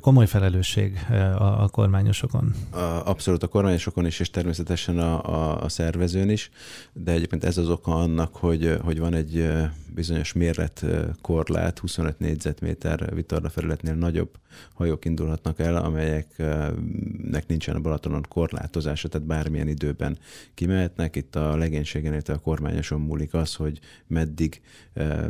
komoly 0.00 0.26
felelősség 0.26 1.06
a, 1.38 1.62
a 1.62 1.68
kormányosokon. 1.68 2.54
A, 2.70 2.78
abszolút 3.04 3.42
a 3.42 3.46
kormányosokon 3.46 4.06
is, 4.06 4.20
és 4.20 4.30
természetesen 4.30 4.98
a, 4.98 5.24
a, 5.24 5.62
a 5.62 5.68
szervezőn 5.68 6.30
is, 6.30 6.50
de 6.92 7.12
egyébként 7.12 7.37
ez 7.44 7.58
az 7.58 7.68
oka 7.68 7.94
annak, 7.94 8.36
hogy, 8.36 8.78
hogy 8.84 8.98
van 8.98 9.14
egy 9.14 9.46
bizonyos 9.94 10.32
méretkorlát, 10.32 11.78
25 11.78 12.18
négyzetméter 12.18 13.14
vitorla 13.14 13.48
felületnél 13.48 13.94
nagyobb 13.94 14.38
hajók 14.74 15.04
indulhatnak 15.04 15.58
el, 15.58 15.76
amelyeknek 15.76 17.46
nincsen 17.46 17.76
a 17.76 17.80
Balatonon 17.80 18.24
korlátozása, 18.28 19.08
tehát 19.08 19.26
bármilyen 19.26 19.68
időben 19.68 20.18
kimehetnek. 20.54 21.16
Itt 21.16 21.36
a 21.36 21.56
legénységen, 21.56 22.12
illetve 22.12 22.32
a 22.32 22.38
kormányoson 22.38 23.00
múlik 23.00 23.34
az, 23.34 23.54
hogy 23.54 23.78
meddig 24.06 24.60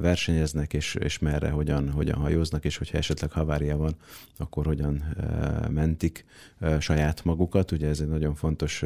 versenyeznek, 0.00 0.74
és, 0.74 0.94
és 0.94 1.18
merre, 1.18 1.50
hogyan, 1.50 1.90
hogyan 1.90 2.18
hajóznak, 2.18 2.64
és 2.64 2.76
hogyha 2.76 2.98
esetleg 2.98 3.30
havária 3.32 3.76
van, 3.76 3.94
akkor 4.36 4.66
hogyan 4.66 5.16
mentik 5.70 6.24
saját 6.78 7.24
magukat. 7.24 7.72
Ugye 7.72 7.88
ez 7.88 8.00
egy 8.00 8.08
nagyon 8.08 8.34
fontos 8.34 8.84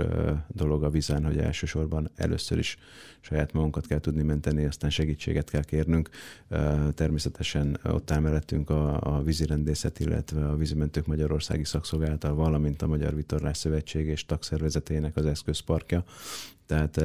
dolog 0.48 0.82
a 0.82 0.90
vizen, 0.90 1.24
hogy 1.24 1.38
elsősorban 1.38 2.10
először 2.16 2.58
is 2.58 2.78
saját 3.20 3.52
magunkat 3.52 3.86
kell 3.86 3.98
tudni 3.98 4.22
menteni, 4.22 4.64
aztán 4.64 4.90
segítséget 4.90 5.50
kell 5.50 5.62
kérnünk. 5.72 6.08
Természetesen 6.94 7.78
ott 7.84 8.10
áll 8.10 8.20
mellettünk 8.20 8.70
a, 8.70 9.00
a 9.00 9.22
vízirendészet, 9.22 10.00
illetve 10.00 10.48
a 10.48 10.56
vízimentők 10.56 11.06
Magyarországi 11.06 11.64
Szakszolgáltal, 11.64 12.34
valamint 12.34 12.82
a 12.82 12.86
Magyar 12.86 13.14
Vitorlás 13.14 13.58
Szövetség 13.58 14.06
és 14.06 14.26
tagszervezetének 14.26 15.16
az 15.16 15.26
eszközparkja, 15.26 16.04
tehát 16.66 17.02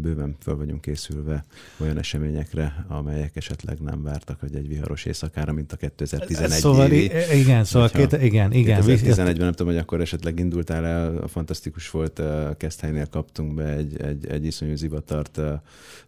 bőven 0.00 0.36
föl 0.40 0.56
vagyunk 0.56 0.80
készülve 0.80 1.44
olyan 1.80 1.98
eseményekre, 1.98 2.84
amelyek 2.88 3.36
esetleg 3.36 3.80
nem 3.80 4.02
vártak, 4.02 4.40
hogy 4.40 4.54
egy 4.54 4.68
viharos 4.68 5.04
éjszakára, 5.04 5.52
mint 5.52 5.72
a 5.72 5.76
2011 5.76 6.50
szóval, 6.50 6.90
évi. 6.90 7.38
Igen, 7.38 7.64
szóval 7.64 7.88
két, 7.88 8.12
igen, 8.12 8.52
igen. 8.52 8.82
2011-ben 8.84 9.36
nem 9.36 9.52
tudom, 9.52 9.72
hogy 9.72 9.82
akkor 9.82 10.00
esetleg 10.00 10.38
indultál 10.38 10.84
el, 10.84 11.26
fantasztikus 11.26 11.90
volt, 11.90 12.22
Keszthelynél 12.56 13.06
kaptunk 13.06 13.54
be 13.54 13.66
egy, 13.66 14.00
egy, 14.00 14.26
egy 14.26 14.44
iszonyú 14.44 14.76
zivatart 14.76 15.40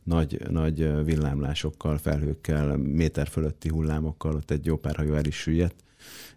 nagy, 0.02 0.40
nagy 0.50 1.04
villámlásokkal, 1.04 1.99
felhőkkel, 1.99 2.76
méter 2.76 3.28
fölötti 3.28 3.69
hullámokkal, 3.69 4.35
ott 4.35 4.50
egy 4.50 4.66
jó 4.66 4.76
pár 4.76 4.97
hajó 4.97 5.14
el 5.14 5.25
is 5.25 5.37
süllyedt 5.37 5.75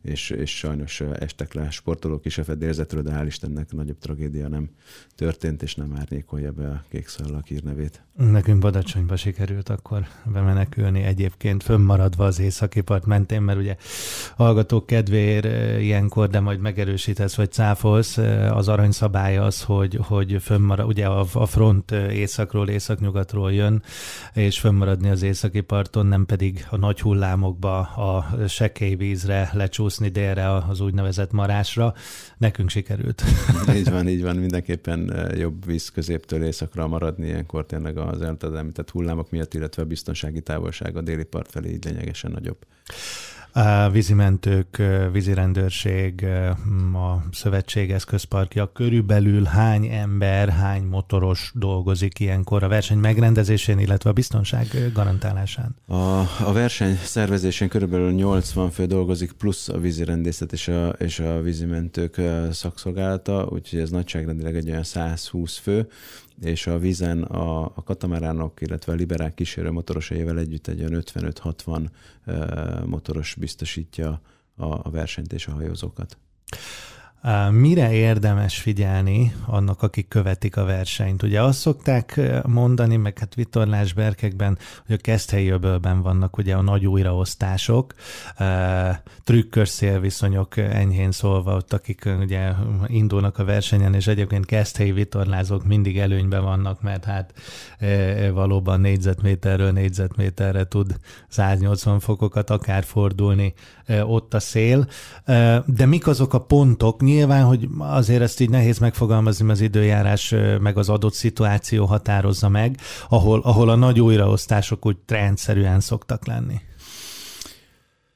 és, 0.01 0.29
és 0.29 0.57
sajnos 0.57 1.01
estek 1.01 1.53
le 1.53 1.69
sportolók 1.69 2.25
is 2.25 2.37
a 2.37 2.43
fedélzetről, 2.43 3.01
de 3.01 3.11
hál' 3.11 3.25
Istennek 3.27 3.71
nagyobb 3.71 3.97
tragédia 3.97 4.47
nem 4.47 4.69
történt, 5.15 5.61
és 5.63 5.75
nem 5.75 5.95
árnyékolja 5.99 6.51
be 6.51 6.67
a 6.67 6.83
kék 6.89 7.07
szallak 7.07 7.47
hírnevét. 7.47 8.03
Nekünk 8.17 8.59
Badacsonyba 8.59 9.15
sikerült 9.15 9.69
akkor 9.69 10.07
bemenekülni, 10.25 11.03
egyébként 11.03 11.63
fönnmaradva 11.63 12.25
az 12.25 12.39
északi 12.39 12.81
part 12.81 13.05
mentén, 13.05 13.41
mert 13.41 13.59
ugye 13.59 13.75
hallgatók 14.35 14.85
kedvéért 14.85 15.45
ilyenkor, 15.81 16.29
de 16.29 16.39
majd 16.39 16.59
megerősítesz, 16.59 17.35
vagy 17.35 17.51
cáfolsz, 17.51 18.17
az 18.49 18.67
aranyszabály 18.67 19.37
az, 19.37 19.63
hogy, 19.63 19.99
hogy 20.01 20.37
fönnmarad, 20.41 20.87
ugye 20.87 21.05
a, 21.05 21.25
a 21.33 21.45
front 21.45 21.91
északról, 21.91 22.69
északnyugatról 22.69 23.53
jön, 23.53 23.83
és 24.33 24.59
fönnmaradni 24.59 25.09
az 25.09 25.21
északi 25.21 25.61
parton, 25.61 26.05
nem 26.05 26.25
pedig 26.25 26.65
a 26.69 26.77
nagy 26.77 27.01
hullámokba, 27.01 27.79
a 27.79 28.47
sekély 28.47 28.95
vízre 28.95 29.49
lecsúszni 29.53 30.09
délre 30.09 30.55
az 30.55 30.79
úgynevezett 30.79 31.31
marásra. 31.31 31.93
Nekünk 32.37 32.69
sikerült. 32.69 33.23
Így 33.75 33.89
van, 33.89 34.07
így 34.07 34.21
van, 34.21 34.35
mindenképpen 34.35 35.31
jobb 35.37 35.65
víz 35.65 35.89
középtől 35.89 36.43
északra 36.43 36.87
maradni, 36.87 37.27
ilyenkor 37.27 37.65
tényleg 37.65 37.97
az 37.97 38.21
elted 38.21 38.55
említett 38.55 38.89
hullámok 38.89 39.31
miatt, 39.31 39.53
illetve 39.53 39.81
a 39.81 39.85
biztonsági 39.85 40.41
távolság 40.41 40.97
a 40.97 41.01
déli 41.01 41.23
part 41.23 41.51
felé 41.51 41.69
így 41.69 41.85
lényegesen 41.85 42.31
nagyobb. 42.31 42.57
Vízimentők, 43.91 44.81
vízirendőrség, 45.11 46.25
a 46.93 47.23
szövetség 47.31 47.91
eszközparkja, 47.91 48.71
körülbelül 48.71 49.43
hány 49.43 49.85
ember, 49.85 50.49
hány 50.49 50.83
motoros 50.83 51.51
dolgozik 51.55 52.19
ilyenkor 52.19 52.63
a 52.63 52.67
verseny 52.67 52.97
megrendezésén, 52.97 53.79
illetve 53.79 54.09
a 54.09 54.13
biztonság 54.13 54.91
garantálásán? 54.93 55.75
A, 55.87 56.19
a 56.19 56.51
verseny 56.53 56.95
szervezésén 57.03 57.67
körülbelül 57.67 58.11
80 58.11 58.71
fő 58.71 58.85
dolgozik, 58.85 59.31
plusz 59.31 59.69
a 59.69 59.77
vízirendészet 59.77 60.51
és 60.53 60.67
a, 60.67 60.89
és 60.89 61.19
a 61.19 61.41
vízimentők 61.41 62.21
szakszolgálata, 62.51 63.47
úgyhogy 63.49 63.79
ez 63.79 63.89
nagyságrendileg 63.89 64.55
egy 64.55 64.69
olyan 64.69 64.83
120 64.83 65.57
fő 65.57 65.87
és 66.41 66.67
a 66.67 66.77
vízen 66.77 67.21
a, 67.21 67.63
a 67.65 67.83
katamaránok, 67.83 68.61
illetve 68.61 68.91
a 68.91 68.95
liberák 68.95 69.33
kísérő 69.33 69.71
motorosaival 69.71 70.39
együtt 70.39 70.67
egy 70.67 70.79
olyan 70.79 71.03
55-60 71.05 71.89
motoros 72.85 73.35
biztosítja 73.39 74.21
a, 74.55 74.65
a 74.65 74.89
versenyt 74.91 75.33
és 75.33 75.47
a 75.47 75.51
hajózókat. 75.51 76.17
Mire 77.51 77.93
érdemes 77.93 78.57
figyelni 78.57 79.33
annak, 79.45 79.81
akik 79.81 80.07
követik 80.07 80.57
a 80.57 80.63
versenyt? 80.63 81.23
Ugye 81.23 81.41
azt 81.41 81.59
szokták 81.59 82.19
mondani, 82.45 82.95
meg 82.95 83.17
hát 83.19 83.35
vitorlás 83.35 83.93
berkekben, 83.93 84.57
hogy 84.85 84.95
a 84.95 85.01
keszthelyi 85.01 85.49
öbölben 85.49 86.01
vannak 86.01 86.37
ugye 86.37 86.55
a 86.55 86.61
nagy 86.61 86.85
újraosztások, 86.85 87.93
trükkös 89.23 89.69
szélviszonyok 89.69 90.57
enyhén 90.57 91.11
szólva, 91.11 91.55
ott 91.55 91.73
akik 91.73 92.09
ugye 92.19 92.51
indulnak 92.87 93.37
a 93.37 93.45
versenyen, 93.45 93.93
és 93.93 94.07
egyébként 94.07 94.45
keszthelyi 94.45 94.91
vitorlázók 94.91 95.65
mindig 95.65 95.99
előnyben 95.99 96.43
vannak, 96.43 96.81
mert 96.81 97.05
hát 97.05 97.33
valóban 98.33 98.79
négyzetméterről 98.79 99.71
négyzetméterre 99.71 100.63
tud 100.63 100.95
180 101.29 101.99
fokokat 101.99 102.49
akár 102.49 102.83
fordulni 102.83 103.53
ott 104.03 104.33
a 104.33 104.39
szél. 104.39 104.87
De 105.65 105.85
mik 105.85 106.07
azok 106.07 106.33
a 106.33 106.41
pontok? 106.41 107.01
Nyilván, 107.13 107.45
hogy 107.45 107.67
azért 107.77 108.21
ezt 108.21 108.39
így 108.39 108.49
nehéz 108.49 108.77
megfogalmazni, 108.77 109.49
az 109.49 109.61
időjárás 109.61 110.35
meg 110.59 110.77
az 110.77 110.89
adott 110.89 111.13
szituáció 111.13 111.85
határozza 111.85 112.49
meg, 112.49 112.77
ahol, 113.09 113.39
ahol 113.43 113.69
a 113.69 113.75
nagy 113.75 113.99
újraosztások 114.01 114.85
úgy 114.85 114.97
trendszerűen 115.05 115.79
szoktak 115.79 116.27
lenni. 116.27 116.61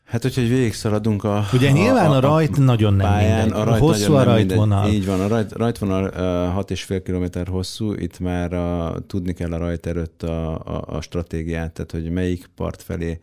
Hát, 0.07 0.21
hogyha 0.21 0.41
végigszaladunk 0.41 1.23
a 1.23 1.45
Ugye 1.53 1.71
nyilván 1.71 2.09
a, 2.09 2.13
a, 2.13 2.15
a 2.15 2.19
rajt 2.19 2.57
nagyon 2.57 2.93
nem 2.93 3.07
pályán, 3.07 3.41
mindegy. 3.41 3.61
A 3.61 3.63
rajt 3.63 3.79
hosszú 3.79 4.13
a 4.13 4.23
rajtvonal. 4.23 4.89
Így 4.89 5.05
van, 5.05 5.19
a 5.19 5.27
rajt, 5.27 5.51
rajtvonal 5.51 6.03
uh, 6.03 6.63
6,5 6.65 7.01
km 7.03 7.51
hosszú, 7.51 7.93
itt 7.93 8.19
már 8.19 8.53
a, 8.53 8.95
tudni 9.07 9.33
kell 9.33 9.53
a 9.53 9.57
rajt 9.57 9.85
előtt 9.85 10.23
a, 10.23 10.55
a, 10.55 10.83
a 10.95 11.01
stratégiát, 11.01 11.71
tehát 11.71 11.91
hogy 11.91 12.09
melyik 12.09 12.49
part 12.55 12.81
felé 12.81 13.19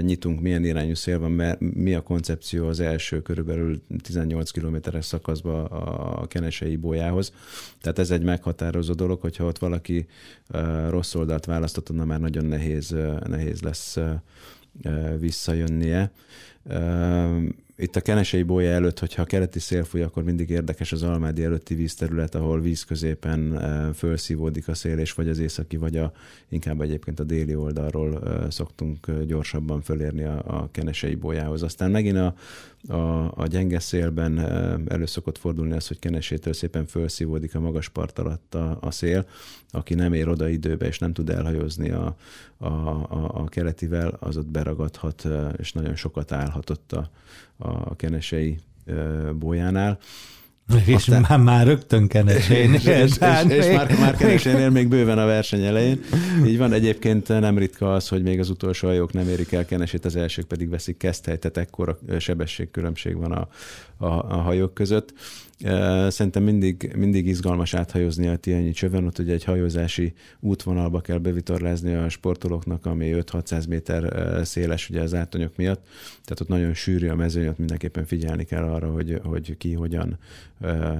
nyitunk, 0.00 0.40
milyen 0.40 0.64
irányú 0.64 0.94
szél 0.94 1.18
van, 1.18 1.30
mert 1.30 1.60
mi 1.60 1.94
a 1.94 2.00
koncepció 2.00 2.66
az 2.66 2.80
első 2.80 3.22
körülbelül 3.22 3.82
18 4.02 4.50
kilométeres 4.50 5.04
szakaszba 5.04 5.64
a 6.20 6.26
kenesei 6.26 6.76
bolyához. 6.76 7.32
Tehát 7.80 7.98
ez 7.98 8.10
egy 8.10 8.22
meghatározó 8.22 8.92
dolog, 8.92 9.20
hogyha 9.20 9.44
ott 9.44 9.58
valaki 9.58 10.06
uh, 10.54 10.88
rossz 10.88 11.14
oldalt 11.14 11.44
választott, 11.44 11.90
onnan 11.90 12.06
már 12.06 12.20
nagyon 12.20 12.44
nehéz, 12.44 12.96
nehéz 13.26 13.60
lesz 13.60 13.98
visszajönnie. 15.18 16.10
Itt 17.76 17.96
a 17.96 18.00
Kenesei 18.00 18.42
bolya 18.42 18.70
előtt, 18.70 18.98
hogyha 18.98 19.22
a 19.22 19.24
keleti 19.24 19.58
szél 19.58 19.84
fúj, 19.84 20.02
akkor 20.02 20.22
mindig 20.22 20.50
érdekes 20.50 20.92
az 20.92 21.02
Almádi 21.02 21.44
előtti 21.44 21.74
vízterület, 21.74 22.34
ahol 22.34 22.60
víz 22.60 22.84
középen 22.84 23.60
felszívódik 23.94 24.68
a 24.68 24.74
szél, 24.74 24.98
és 24.98 25.12
vagy 25.12 25.28
az 25.28 25.38
északi, 25.38 25.76
vagy 25.76 25.96
a, 25.96 26.12
inkább 26.48 26.80
egyébként 26.80 27.20
a 27.20 27.24
déli 27.24 27.54
oldalról 27.54 28.22
szoktunk 28.50 29.10
gyorsabban 29.26 29.80
fölérni 29.80 30.22
a, 30.22 30.42
a 30.46 30.68
Kenesei 30.70 31.14
bolyához. 31.14 31.62
Aztán 31.62 31.90
megint 31.90 32.16
a, 32.16 32.34
a, 32.88 33.32
a 33.40 33.46
gyenge 33.46 33.78
szélben 33.78 34.38
elő 34.88 35.06
szokott 35.06 35.38
fordulni 35.38 35.72
az, 35.72 35.88
hogy 35.88 35.98
Kenesétől 35.98 36.52
szépen 36.52 36.86
felszívódik 36.86 37.54
a 37.54 37.60
magas 37.60 37.88
part 37.88 38.18
alatt 38.18 38.54
a, 38.54 38.78
a 38.80 38.90
szél, 38.90 39.26
aki 39.70 39.94
nem 39.94 40.12
ér 40.12 40.28
oda 40.28 40.48
időbe, 40.48 40.86
és 40.86 40.98
nem 40.98 41.12
tud 41.12 41.30
elhajozni 41.30 41.90
a, 41.90 42.16
a, 42.56 42.66
a, 42.66 43.30
a 43.34 43.44
keletivel, 43.44 44.16
az 44.20 44.36
ott 44.36 44.50
beragadhat, 44.50 45.28
és 45.56 45.72
nagyon 45.72 45.96
sokat 45.96 46.32
állhatott 46.32 46.92
a, 46.92 47.10
a 47.56 47.96
kenesei 47.96 48.58
bolyánál. 49.34 49.98
És 50.84 50.94
Aztán... 50.94 51.26
már, 51.28 51.38
már 51.38 51.66
rögtön 51.66 52.06
kenesénél. 52.06 52.74
és, 52.74 52.84
és, 52.84 53.16
és, 53.48 53.56
és 53.56 53.66
már, 53.76 53.98
már 53.98 54.16
kenesénél 54.16 54.70
még 54.70 54.88
bőven 54.88 55.18
a 55.18 55.26
verseny 55.26 55.64
elején. 55.64 56.00
Így 56.46 56.58
van, 56.58 56.72
egyébként 56.72 57.28
nem 57.28 57.58
ritka 57.58 57.94
az, 57.94 58.08
hogy 58.08 58.22
még 58.22 58.38
az 58.38 58.50
utolsó 58.50 58.86
hajók 58.86 59.12
nem 59.12 59.28
érik 59.28 59.52
el 59.52 59.64
kenesét, 59.64 60.04
az 60.04 60.16
elsők 60.16 60.46
pedig 60.46 60.68
veszik 60.68 60.96
keszthelyt, 60.96 61.40
tehát 61.40 61.56
ekkora 61.56 61.98
sebességkülönbség 62.18 63.16
van 63.16 63.32
a, 63.32 63.48
a, 63.96 64.06
a 64.06 64.36
hajók 64.36 64.74
között. 64.74 65.12
Szerintem 66.08 66.42
mindig, 66.42 66.92
mindig 66.96 67.26
izgalmas 67.26 67.74
áthajózni 67.74 68.26
a 68.26 68.36
Tihanyi 68.36 68.70
csövön, 68.70 69.06
ott 69.06 69.18
ugye 69.18 69.32
egy 69.32 69.44
hajózási 69.44 70.12
útvonalba 70.40 71.00
kell 71.00 71.18
bevitorlázni 71.18 71.94
a 71.94 72.08
sportolóknak, 72.08 72.86
ami 72.86 73.10
5-600 73.14 73.68
méter 73.68 74.46
széles 74.46 74.90
ugye 74.90 75.00
az 75.00 75.14
átonyok 75.14 75.56
miatt, 75.56 75.86
tehát 76.24 76.40
ott 76.40 76.48
nagyon 76.48 76.74
sűrű 76.74 77.08
a 77.08 77.14
mezőny, 77.14 77.46
ott 77.46 77.58
mindenképpen 77.58 78.04
figyelni 78.04 78.44
kell 78.44 78.64
arra, 78.64 78.90
hogy, 78.90 79.20
hogy 79.24 79.56
ki 79.56 79.72
hogyan 79.72 80.18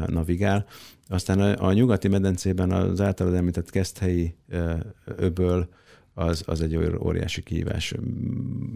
navigál. 0.06 0.66
Aztán 1.08 1.40
a, 1.40 1.66
a 1.66 1.72
nyugati 1.72 2.08
medencében 2.08 2.70
az 2.70 3.00
általad 3.00 3.34
említett 3.34 3.70
keszthelyi 3.70 4.34
öböl, 5.16 5.68
az, 6.14 6.42
az 6.46 6.60
egy 6.60 6.76
óriási 7.02 7.42
kihívás. 7.42 7.94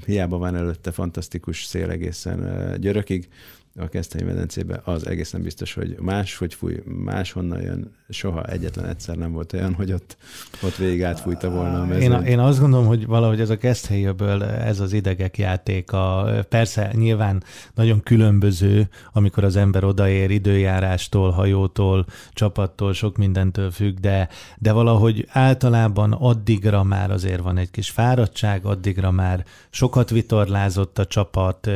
Hiába 0.06 0.38
van 0.38 0.56
előtte 0.56 0.90
fantasztikus 0.90 1.64
szél 1.64 1.90
egészen 1.90 2.70
györökig, 2.80 3.28
a 3.76 3.88
Keszthelyi 3.88 4.24
medencébe, 4.24 4.80
az 4.84 5.06
egészen 5.06 5.42
biztos, 5.42 5.74
hogy 5.74 5.96
más, 6.00 6.36
hogy 6.36 6.54
fúj, 6.54 6.82
máshonnan 6.84 7.60
jön, 7.60 7.90
soha 8.08 8.44
egyetlen 8.44 8.86
egyszer 8.86 9.16
nem 9.16 9.32
volt 9.32 9.52
olyan, 9.52 9.74
hogy 9.74 9.92
ott, 9.92 10.16
ott 10.62 10.76
végig 10.76 11.02
átfújta 11.02 11.50
volna 11.50 11.80
a 11.80 11.94
Én, 11.94 12.12
én 12.12 12.38
azt 12.38 12.60
gondolom, 12.60 12.86
hogy 12.86 13.06
valahogy 13.06 13.40
ez 13.40 13.50
a 13.50 13.56
Keszthelyöből 13.56 14.42
ez 14.44 14.80
az 14.80 14.92
idegek 14.92 15.38
játéka. 15.38 16.30
Persze 16.48 16.90
nyilván 16.92 17.42
nagyon 17.74 18.02
különböző, 18.02 18.88
amikor 19.12 19.44
az 19.44 19.56
ember 19.56 19.84
odaér 19.84 20.30
időjárástól, 20.30 21.30
hajótól, 21.30 22.06
csapattól, 22.32 22.92
sok 22.92 23.16
mindentől 23.16 23.70
függ, 23.70 23.98
de, 23.98 24.28
de 24.58 24.72
valahogy 24.72 25.26
általában 25.28 26.12
addigra 26.12 26.82
már 26.82 27.10
azért 27.10 27.40
van 27.40 27.56
egy 27.56 27.70
kis 27.70 27.90
fáradtság, 27.90 28.64
addigra 28.64 29.10
már 29.10 29.44
sokat 29.70 30.10
vitorlázott 30.10 30.98
a 30.98 31.06
csapat, 31.06 31.70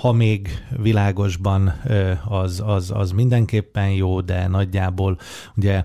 ha 0.00 0.12
még 0.12 0.48
világosban 0.76 1.80
az, 2.24 2.62
az, 2.66 2.90
az 2.90 3.10
mindenképpen 3.10 3.90
jó, 3.90 4.20
de 4.20 4.46
nagyjából 4.48 5.18
ugye 5.56 5.84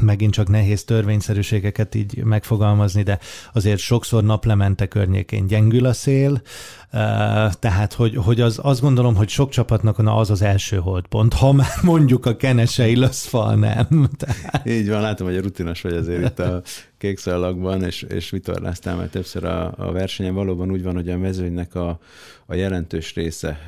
megint 0.00 0.32
csak 0.32 0.48
nehéz 0.48 0.84
törvényszerűségeket 0.84 1.94
így 1.94 2.24
megfogalmazni, 2.24 3.02
de 3.02 3.18
azért 3.52 3.78
sokszor 3.78 4.24
naplemente 4.24 4.86
környékén 4.86 5.46
gyengül 5.46 5.86
a 5.86 5.92
szél, 5.92 6.42
tehát 7.58 7.92
hogy, 7.92 8.16
hogy 8.16 8.40
az, 8.40 8.58
azt 8.62 8.80
gondolom, 8.80 9.14
hogy 9.14 9.28
sok 9.28 9.50
csapatnak 9.50 10.02
na, 10.02 10.16
az 10.16 10.30
az 10.30 10.42
első 10.42 10.76
holdpont, 10.76 11.34
ha 11.34 11.52
már 11.52 11.76
mondjuk 11.82 12.26
a 12.26 12.36
kenesei 12.36 12.96
löszfal 12.96 13.54
nem. 13.54 14.08
Tehát... 14.18 14.66
Így 14.66 14.88
van, 14.88 15.00
látom, 15.00 15.26
hogy 15.26 15.36
a 15.36 15.40
rutinos 15.40 15.80
vagy 15.80 15.94
azért 15.94 16.24
itt 16.24 16.38
a 16.38 16.62
kékszalagban, 16.98 17.82
és, 17.82 18.02
és 18.02 18.30
vitorláztál 18.30 18.96
már 18.96 19.08
többször 19.08 19.44
a, 19.44 19.74
a 19.76 19.92
versenyen. 19.92 20.34
Valóban 20.34 20.70
úgy 20.70 20.82
van, 20.82 20.94
hogy 20.94 21.08
a 21.08 21.18
mezőnynek 21.18 21.74
a, 21.74 21.98
a 22.46 22.54
jelentős 22.54 23.14
része, 23.14 23.58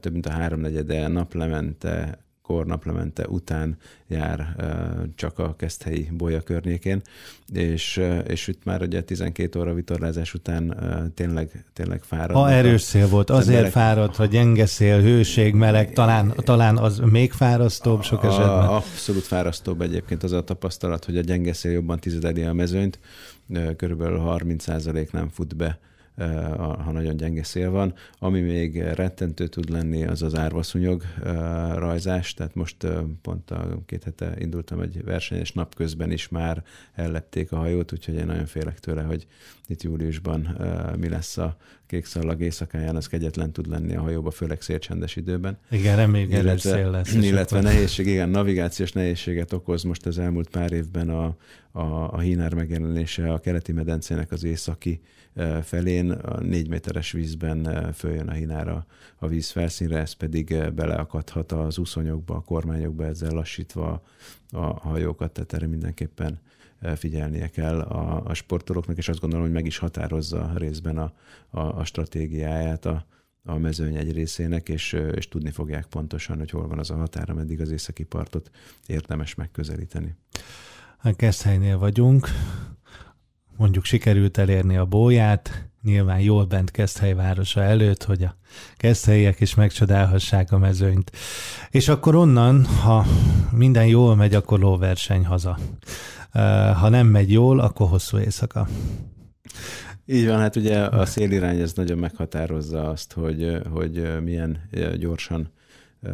több 0.00 0.12
mint 0.12 0.26
a 0.26 0.30
háromnegyede 0.30 1.08
naplemente 1.08 2.18
kornaplemente 2.46 3.26
után 3.28 3.76
jár 4.06 4.56
csak 5.14 5.38
a 5.38 5.54
keszthelyi 5.56 6.08
bolya 6.12 6.40
környékén, 6.40 7.02
és, 7.52 8.00
és 8.26 8.48
itt 8.48 8.64
már 8.64 8.82
ugye 8.82 9.02
12 9.02 9.60
óra 9.60 9.74
vitorlázás 9.74 10.34
után 10.34 10.76
tényleg, 11.14 11.64
tényleg 11.72 12.02
fárad. 12.02 12.36
Ha 12.36 12.50
erős 12.50 12.80
szél 12.80 13.08
volt, 13.08 13.30
azért 13.30 13.48
emberek... 13.48 13.72
fárad, 13.72 14.16
ha 14.16 14.26
gyenge 14.26 14.66
szél, 14.66 15.00
hőség, 15.00 15.54
meleg, 15.54 15.92
talán, 15.92 16.34
talán 16.36 16.76
az 16.76 16.98
még 16.98 17.32
fárasztóbb 17.32 18.02
sok 18.02 18.24
esetben. 18.24 18.48
A, 18.48 18.76
abszolút 18.76 19.24
fárasztóbb 19.24 19.80
egyébként 19.80 20.22
az 20.22 20.32
a 20.32 20.44
tapasztalat, 20.44 21.04
hogy 21.04 21.16
a 21.16 21.20
gyenge 21.20 21.52
szél 21.52 21.72
jobban 21.72 21.98
tizedeli 21.98 22.42
a 22.42 22.52
mezőnyt, 22.52 22.98
körülbelül 23.76 24.22
30% 24.24 25.10
nem 25.10 25.28
fut 25.28 25.56
be 25.56 25.78
ha 26.16 26.92
nagyon 26.92 27.16
gyenge 27.16 27.44
szél 27.44 27.70
van. 27.70 27.94
Ami 28.18 28.40
még 28.40 28.82
rettentő 28.82 29.46
tud 29.46 29.70
lenni, 29.70 30.04
az 30.04 30.22
az 30.22 30.34
árvaszúnyog 30.34 31.02
rajzás, 31.74 32.34
tehát 32.34 32.54
most 32.54 32.76
pont 33.22 33.50
a 33.50 33.78
két 33.86 34.04
hete 34.04 34.34
indultam 34.38 34.80
egy 34.80 35.04
verseny, 35.04 35.38
és 35.38 35.52
napközben 35.52 36.10
is 36.10 36.28
már 36.28 36.62
ellepték 36.92 37.52
a 37.52 37.56
hajót, 37.56 37.92
úgyhogy 37.92 38.14
én 38.14 38.26
nagyon 38.26 38.46
félek 38.46 38.80
tőle, 38.80 39.02
hogy 39.02 39.26
itt 39.66 39.82
júliusban 39.82 40.56
mi 40.98 41.08
lesz 41.08 41.36
a 41.36 41.56
kék 41.94 42.04
szallag 42.04 42.40
éjszakáján, 42.40 42.96
az 42.96 43.06
kegyetlen 43.06 43.52
tud 43.52 43.66
lenni 43.66 43.96
a 43.96 44.00
hajóba, 44.00 44.30
főleg 44.30 44.60
szélcsendes 44.60 45.16
időben. 45.16 45.58
Igen, 45.70 45.96
reméljük 45.96 46.32
illetve, 46.32 46.70
szél 46.70 46.90
lesz. 46.90 47.14
Illetve 47.14 47.58
akkor... 47.58 47.70
nehézség, 47.70 48.06
igen, 48.06 48.28
navigációs 48.28 48.92
nehézséget 48.92 49.52
okoz 49.52 49.82
most 49.82 50.06
az 50.06 50.18
elmúlt 50.18 50.48
pár 50.48 50.72
évben 50.72 51.08
a, 51.08 51.36
a, 51.72 52.12
a 52.12 52.18
hínár 52.18 52.54
megjelenése 52.54 53.32
a 53.32 53.38
keleti 53.38 53.72
medencének 53.72 54.32
az 54.32 54.44
északi 54.44 55.00
felén, 55.62 56.10
a 56.10 56.40
négy 56.40 56.68
méteres 56.68 57.12
vízben 57.12 57.92
följön 57.92 58.28
a 58.28 58.32
hinára 58.32 58.86
a 59.16 59.26
víz 59.26 59.50
felszínre, 59.50 59.98
ez 59.98 60.12
pedig 60.12 60.70
beleakadhat 60.74 61.52
az 61.52 61.78
úszonyokba, 61.78 62.34
a 62.34 62.40
kormányokba, 62.40 63.04
ezzel 63.04 63.32
lassítva 63.32 64.02
a 64.50 64.88
hajókat, 64.88 65.32
tehát 65.32 65.52
erre 65.52 65.66
mindenképpen 65.66 66.40
figyelnie 66.96 67.48
kell 67.48 67.80
a, 67.80 68.22
a 68.24 68.34
sportolóknak, 68.34 68.96
és 68.96 69.08
azt 69.08 69.20
gondolom, 69.20 69.44
hogy 69.44 69.54
meg 69.54 69.66
is 69.66 69.78
határozza 69.78 70.52
részben 70.54 70.98
a, 70.98 71.12
a, 71.50 71.60
a 71.60 71.84
stratégiáját 71.84 72.86
a, 72.86 73.06
a 73.44 73.58
mezőny 73.58 73.96
egy 73.96 74.12
részének, 74.12 74.68
és, 74.68 74.92
és 75.14 75.28
tudni 75.28 75.50
fogják 75.50 75.86
pontosan, 75.86 76.38
hogy 76.38 76.50
hol 76.50 76.68
van 76.68 76.78
az 76.78 76.90
a 76.90 76.96
határ, 76.96 77.30
ameddig 77.30 77.60
az 77.60 77.70
északi 77.70 78.04
partot 78.04 78.50
érdemes 78.86 79.34
megközelíteni. 79.34 80.16
A 81.02 81.12
Keszthelynél 81.12 81.78
vagyunk 81.78 82.28
mondjuk 83.56 83.84
sikerült 83.84 84.38
elérni 84.38 84.76
a 84.76 84.84
bóját, 84.84 85.68
nyilván 85.82 86.20
jól 86.20 86.44
bent 86.44 86.70
Keszthely 86.70 87.14
városa 87.14 87.62
előtt, 87.62 88.04
hogy 88.04 88.22
a 88.22 88.36
keszthelyiek 88.76 89.40
is 89.40 89.54
megcsodálhassák 89.54 90.52
a 90.52 90.58
mezőnyt. 90.58 91.12
És 91.70 91.88
akkor 91.88 92.14
onnan, 92.14 92.64
ha 92.64 93.06
minden 93.50 93.86
jól 93.86 94.16
megy, 94.16 94.34
akkor 94.34 94.58
lóverseny 94.58 95.26
haza. 95.26 95.58
Ha 96.74 96.88
nem 96.88 97.06
megy 97.06 97.32
jól, 97.32 97.60
akkor 97.60 97.88
hosszú 97.88 98.18
éjszaka. 98.18 98.68
Így 100.06 100.26
van, 100.26 100.38
hát 100.38 100.56
ugye 100.56 100.78
a 100.78 101.06
szélirány 101.06 101.60
ez 101.60 101.72
nagyon 101.72 101.98
meghatározza 101.98 102.88
azt, 102.88 103.12
hogy, 103.12 103.58
hogy 103.72 104.22
milyen 104.22 104.68
gyorsan 104.98 105.48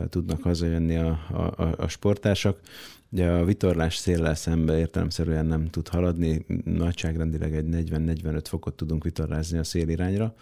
tudnak 0.09 0.43
hazajönni 0.43 0.97
a, 0.97 1.09
a, 1.57 1.75
a 1.77 1.89
sportársak. 1.89 2.61
Ugye 3.13 3.31
a 3.31 3.45
vitorlás 3.45 3.97
széllel 3.97 4.35
szembe 4.35 4.79
értelemszerűen 4.79 5.47
nem 5.47 5.71
tud 5.71 5.89
haladni, 5.89 6.47
nagyságrendileg 6.65 7.55
egy 7.55 7.67
40-45 7.91 8.41
fokot 8.45 8.75
tudunk 8.75 9.05
vitorlázni 9.05 9.59
a 9.59 9.65
szélirányra, 9.65 10.35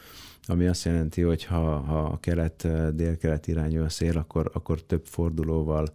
ami 0.46 0.66
azt 0.66 0.84
jelenti, 0.84 1.22
hogy 1.22 1.44
ha, 1.44 1.78
ha 1.78 2.18
kelet-dél-kelet 2.20 3.46
irányú 3.46 3.82
a 3.82 3.88
szél, 3.88 4.16
akkor, 4.16 4.50
akkor 4.54 4.82
több 4.82 5.04
fordulóval 5.04 5.94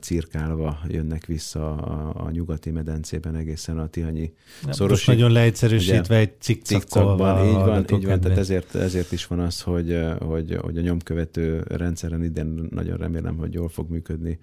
cirkálva 0.00 0.78
jönnek 0.88 1.26
vissza 1.26 1.76
a, 1.76 2.24
a 2.26 2.30
nyugati 2.30 2.70
medencében 2.70 3.34
egészen 3.34 3.78
a 3.78 3.86
Tihanyi 3.86 4.32
szorosig. 4.62 4.88
Most 4.88 5.06
nagyon 5.06 5.32
leegyszerűsítve 5.32 6.00
ugye, 6.00 6.16
egy 6.16 6.40
cikcakban. 6.40 7.46
Így 7.46 7.52
van, 7.52 7.84
így 7.92 8.06
van 8.06 8.20
tehát 8.20 8.38
ezért, 8.38 8.74
ezért 8.74 9.12
is 9.12 9.26
van 9.26 9.38
az, 9.38 9.60
hogy, 9.62 9.98
hogy, 10.18 10.58
hogy 10.60 10.78
a 10.78 10.80
nyomkövető 10.80 11.62
rendszeren 11.68 12.24
idén 12.24 12.68
nagyon 12.70 12.96
remélem, 12.96 13.36
hogy 13.36 13.52
jól 13.52 13.68
fog 13.68 13.90
működni 13.90 14.38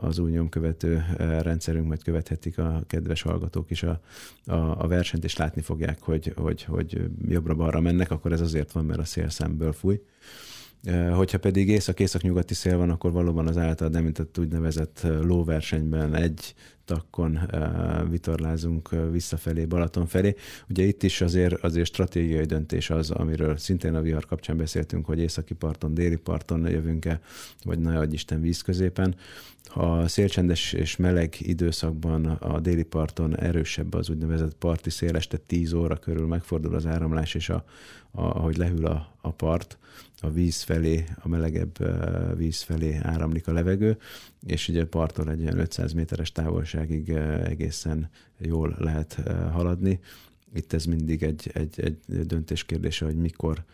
az 0.00 0.18
új 0.18 0.30
nyomkövető 0.30 1.04
rendszerünk, 1.42 1.86
majd 1.86 2.02
követhetik 2.02 2.58
a 2.58 2.82
kedves 2.86 3.22
hallgatók 3.22 3.70
is 3.70 3.82
a, 3.82 4.00
a, 4.46 4.82
a 4.82 4.86
versenyt, 4.86 5.24
és 5.24 5.36
látni 5.36 5.62
fogják, 5.62 6.02
hogy, 6.02 6.32
hogy, 6.36 6.62
hogy 6.62 7.10
jobbra-balra 7.28 7.80
mennek, 7.80 8.10
akkor 8.10 8.32
ez 8.32 8.40
azért 8.40 8.72
van, 8.72 8.84
mert 8.84 9.00
a 9.00 9.04
szél 9.04 9.28
szemből 9.28 9.72
fúj. 9.72 10.00
Hogyha 11.14 11.38
pedig 11.38 11.68
észak-észak-nyugati 11.68 12.54
szél 12.54 12.76
van, 12.76 12.90
akkor 12.90 13.12
valóban 13.12 13.46
az 13.46 13.56
általad 13.56 13.96
említett 13.96 14.38
úgynevezett 14.38 15.06
lóversenyben 15.22 16.14
egy 16.14 16.54
takkon 16.84 17.40
vitorlázunk 18.10 18.88
visszafelé, 19.10 19.64
Balaton 19.64 20.06
felé. 20.06 20.34
Ugye 20.68 20.84
itt 20.84 21.02
is 21.02 21.20
azért, 21.20 21.54
azért 21.64 21.86
stratégiai 21.86 22.44
döntés 22.44 22.90
az, 22.90 23.10
amiről 23.10 23.56
szintén 23.56 23.94
a 23.94 24.00
vihar 24.00 24.26
kapcsán 24.26 24.56
beszéltünk, 24.56 25.06
hogy 25.06 25.18
északi 25.18 25.54
parton, 25.54 25.94
déli 25.94 26.16
parton 26.16 26.68
jövünk-e, 26.68 27.20
vagy 27.64 27.78
ne 27.78 28.04
Isten 28.10 28.40
víz 28.40 28.60
középen. 28.60 29.14
Ha 29.64 30.08
szélcsendes 30.08 30.72
és 30.72 30.96
meleg 30.96 31.34
időszakban 31.38 32.26
a 32.26 32.60
déli 32.60 32.82
parton 32.82 33.38
erősebb 33.38 33.94
az 33.94 34.10
úgynevezett 34.10 34.54
parti 34.54 34.90
szél, 34.90 35.16
este 35.16 35.36
10 35.36 35.72
óra 35.72 35.96
körül 35.96 36.26
megfordul 36.26 36.74
az 36.74 36.86
áramlás, 36.86 37.34
és 37.34 37.48
a, 37.48 37.64
a, 38.10 38.22
ahogy 38.22 38.56
lehűl 38.56 38.86
a, 38.86 39.14
a 39.20 39.30
part, 39.30 39.78
a 40.20 40.30
víz 40.30 40.62
felé, 40.62 41.04
a 41.18 41.28
melegebb 41.28 41.78
víz 42.36 42.60
felé 42.60 42.98
áramlik 43.02 43.48
a 43.48 43.52
levegő, 43.52 43.98
és 44.46 44.68
ugye 44.68 44.84
parttól 44.84 45.30
egy 45.30 45.40
ilyen 45.40 45.58
500 45.58 45.92
méteres 45.92 46.32
távolságig 46.80 47.10
egészen 47.50 48.10
jól 48.38 48.76
lehet 48.78 49.12
haladni. 49.52 50.00
Itt 50.54 50.72
ez 50.72 50.84
mindig 50.84 51.22
egy, 51.22 51.50
egy, 51.52 51.80
egy 51.80 52.26
döntés 52.26 52.64
kérdése, 52.64 53.04
hogy 53.04 53.16
mikor 53.16 53.64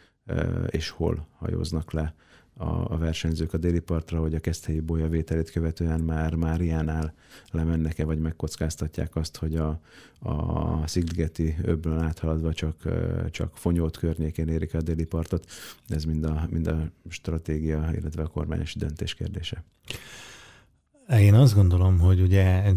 és 0.66 0.88
hol 0.88 1.26
hajóznak 1.38 1.92
le 1.92 2.14
a, 2.54 2.92
a 2.92 2.98
versenyzők 2.98 3.52
a 3.52 3.56
déli 3.56 3.80
partra, 3.80 4.20
hogy 4.20 4.34
a 4.34 4.40
keszthelyi 4.40 4.80
bolyavételét 4.80 5.50
követően 5.50 6.00
már 6.00 6.34
Máriánál 6.34 7.14
lemennek-e, 7.50 8.04
vagy 8.04 8.18
megkockáztatják 8.18 9.16
azt, 9.16 9.36
hogy 9.36 9.56
a, 9.56 9.80
a 10.18 10.86
Szigligeti 10.86 11.56
öbblön 11.62 11.98
áthaladva 11.98 12.52
csak, 12.52 12.82
csak 13.30 13.56
fonyót 13.56 13.96
környékén 13.96 14.48
érik 14.48 14.74
a 14.74 14.82
déli 14.82 15.04
partot. 15.04 15.50
Ez 15.88 16.04
mind 16.04 16.24
a, 16.24 16.46
mind 16.50 16.66
a 16.66 16.90
stratégia, 17.08 17.90
illetve 17.92 18.22
a 18.22 18.26
kormányos 18.26 18.74
döntés 18.74 19.14
kérdése. 19.14 19.64
Én 21.08 21.34
azt 21.34 21.54
gondolom, 21.54 21.98
hogy 21.98 22.20
ugye 22.20 22.72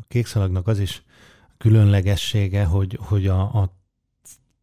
a 0.00 0.04
kékszalagnak 0.08 0.66
az 0.66 0.78
is 0.78 1.02
különlegessége, 1.58 2.64
hogy, 2.64 2.98
hogy 3.00 3.26
a, 3.26 3.40
a 3.40 3.80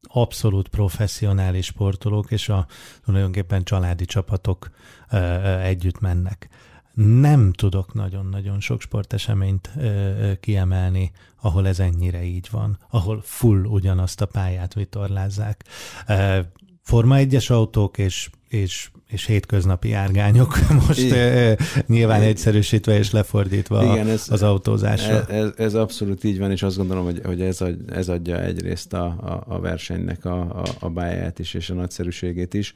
abszolút 0.02 0.68
professzionális 0.68 1.66
sportolók 1.66 2.32
és 2.32 2.50
a 2.50 2.68
tulajdonképpen 3.06 3.64
családi 3.64 4.06
csapatok 4.06 4.70
ö, 5.12 5.18
ö, 5.18 5.60
együtt 5.60 6.00
mennek. 6.00 6.50
Nem 6.94 7.54
tudok 7.54 7.94
nagyon-nagyon 7.94 8.60
sok 8.60 8.82
sporteseményt 8.82 9.72
ö, 9.78 9.82
ö, 9.82 10.36
kiemelni, 10.40 11.12
ahol 11.42 11.68
ez 11.68 11.80
ennyire 11.80 12.24
így 12.24 12.48
van, 12.52 12.80
ahol 12.90 13.22
full 13.24 13.64
ugyanazt 13.64 14.22
a 14.22 14.26
pályát 14.26 14.74
vitorlázzák. 14.74 15.66
Ö, 16.08 16.40
Forma 16.82 17.16
1-es 17.18 17.52
autók 17.52 17.98
és, 17.98 18.30
és 18.50 18.90
és 19.10 19.26
hétköznapi 19.26 19.94
árgányok, 19.94 20.58
most 20.88 21.00
Igen. 21.00 21.58
nyilván 21.88 22.22
egyszerűsítve 22.22 22.98
és 22.98 23.12
lefordítva 23.12 23.84
Igen, 23.84 24.08
ez, 24.08 24.26
az 24.30 24.44
autózásra. 24.44 25.26
Ez, 25.26 25.50
ez 25.58 25.74
abszolút 25.74 26.24
így 26.24 26.40
van, 26.40 26.52
és 26.52 26.64
azt 26.64 26.78
gondolom, 26.78 27.04
hogy, 27.04 27.22
hogy 27.26 27.42
ez, 27.42 27.62
ad, 27.62 27.78
ez 27.92 28.10
adja 28.10 28.42
egyrészt 28.42 28.94
a, 28.94 29.06
a, 29.06 29.44
a 29.48 29.60
versenynek 29.60 30.26
a, 30.26 30.40
a, 30.40 30.64
a 30.80 30.90
báját 30.90 31.40
is, 31.40 31.54
és 31.54 31.70
a 31.70 31.74
nagyszerűségét 31.74 32.54
is. 32.54 32.76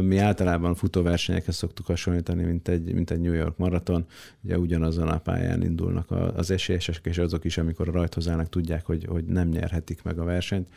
Mi 0.00 0.18
általában 0.18 0.74
futóversenyekhez 0.74 1.56
szoktuk 1.56 1.86
hasonlítani, 1.86 2.42
mint 2.42 2.68
egy, 2.68 2.94
mint 2.94 3.10
egy 3.10 3.20
New 3.20 3.32
York 3.32 3.56
maraton. 3.56 4.06
Ugye 4.44 4.58
ugyanazon 4.58 5.08
a 5.08 5.18
pályán 5.18 5.62
indulnak 5.62 6.10
az 6.36 6.50
esélyesek, 6.50 7.00
és 7.02 7.18
azok 7.18 7.44
is, 7.44 7.58
amikor 7.58 7.88
a 7.88 7.92
rajthoz 7.92 8.28
állnak, 8.28 8.48
tudják, 8.48 8.86
hogy, 8.86 9.06
hogy 9.08 9.24
nem 9.24 9.48
nyerhetik 9.48 10.02
meg 10.02 10.18
a 10.18 10.24
versenyt, 10.24 10.68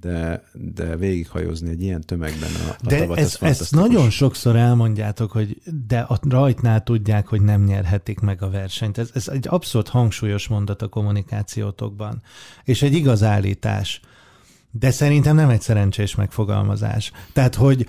de, 0.00 0.44
de 0.52 0.96
végighajózni 0.96 1.70
egy 1.70 1.82
ilyen 1.82 2.00
tömegben 2.00 2.50
a, 2.68 2.70
a 2.70 2.88
de 2.88 2.98
tavat, 2.98 3.18
ez, 3.18 3.36
ez 3.40 3.53
nagyon 3.70 4.10
sokszor 4.10 4.56
elmondjátok, 4.56 5.32
hogy 5.32 5.56
de 5.86 5.98
a 5.98 6.18
rajtnál 6.28 6.82
tudják, 6.82 7.26
hogy 7.26 7.42
nem 7.42 7.64
nyerhetik 7.64 8.20
meg 8.20 8.42
a 8.42 8.50
versenyt. 8.50 8.98
Ez, 8.98 9.10
ez 9.14 9.28
egy 9.28 9.46
abszolút 9.48 9.88
hangsúlyos 9.88 10.48
mondat 10.48 10.82
a 10.82 10.88
kommunikációtokban, 10.88 12.22
és 12.64 12.82
egy 12.82 12.94
igaz 12.94 13.22
állítás. 13.22 14.00
De 14.70 14.90
szerintem 14.90 15.36
nem 15.36 15.48
egy 15.48 15.60
szerencsés 15.60 16.14
megfogalmazás. 16.14 17.12
Tehát, 17.32 17.54
hogy 17.54 17.88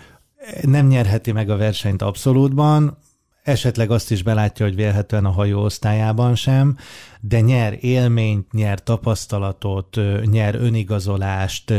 nem 0.61 0.87
nyerheti 0.87 1.31
meg 1.31 1.49
a 1.49 1.57
versenyt 1.57 2.01
abszolútban, 2.01 2.97
esetleg 3.45 3.91
azt 3.91 4.11
is 4.11 4.23
belátja, 4.23 4.65
hogy 4.65 4.75
vélhetően 4.75 5.25
a 5.25 5.29
hajó 5.29 5.61
osztályában 5.61 6.35
sem, 6.35 6.77
de 7.21 7.39
nyer 7.39 7.77
élményt, 7.79 8.51
nyer 8.51 8.83
tapasztalatot, 8.83 9.99
nyer 10.23 10.55
önigazolást, 10.55 11.73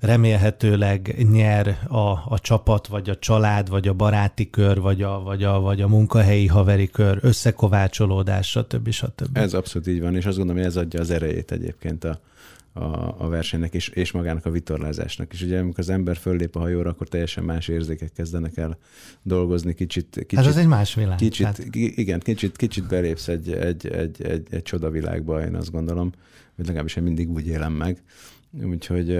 remélhetőleg 0.00 1.26
nyer 1.30 1.78
a, 1.88 2.08
a 2.08 2.38
csapat, 2.40 2.86
vagy 2.86 3.10
a 3.10 3.18
család, 3.18 3.68
vagy 3.68 3.88
a 3.88 3.92
baráti 3.92 4.50
kör, 4.50 4.80
vagy 4.80 5.02
a, 5.02 5.20
vagy 5.20 5.44
a, 5.44 5.60
vagy 5.60 5.80
a 5.80 5.88
munkahelyi 5.88 6.46
haveri 6.46 6.90
kör, 6.90 7.18
összekovácsolódás, 7.20 8.48
stb. 8.48 8.90
stb. 8.90 9.36
Ez 9.36 9.54
abszolút 9.54 9.88
így 9.88 10.00
van, 10.00 10.16
és 10.16 10.24
azt 10.26 10.36
gondolom, 10.36 10.62
hogy 10.62 10.70
ez 10.70 10.76
adja 10.76 11.00
az 11.00 11.10
erejét 11.10 11.52
egyébként 11.52 12.04
a, 12.04 12.20
a, 12.72 13.24
a 13.24 13.28
versenynek 13.28 13.74
és, 13.74 13.88
és 13.88 14.12
magának 14.12 14.46
a 14.46 14.50
vitorlázásnak 14.50 15.32
is. 15.32 15.42
Ugye 15.42 15.58
amikor 15.58 15.78
az 15.78 15.88
ember 15.88 16.16
föllép 16.16 16.56
a 16.56 16.58
hajóra, 16.58 16.90
akkor 16.90 17.08
teljesen 17.08 17.44
más 17.44 17.68
érzékek 17.68 18.12
kezdenek 18.12 18.56
el 18.56 18.78
dolgozni, 19.22 19.74
kicsit... 19.74 20.24
kicsit 20.26 20.46
az 20.46 20.56
egy 20.56 20.66
más 20.66 20.94
világ. 20.94 21.16
Kicsit, 21.16 21.46
hát... 21.46 21.64
Igen, 21.72 22.20
kicsit, 22.20 22.56
kicsit 22.56 22.88
belépsz 22.88 23.28
egy, 23.28 23.52
egy, 23.52 23.86
egy, 23.86 24.22
egy, 24.22 24.46
egy 24.50 24.62
csodavilágba, 24.62 25.44
én 25.44 25.54
azt 25.54 25.70
gondolom, 25.70 26.12
vagy 26.56 26.66
legalábbis 26.66 26.96
én 26.96 27.02
mindig 27.02 27.30
úgy 27.30 27.46
élem 27.46 27.72
meg. 27.72 28.02
Úgyhogy, 28.62 29.18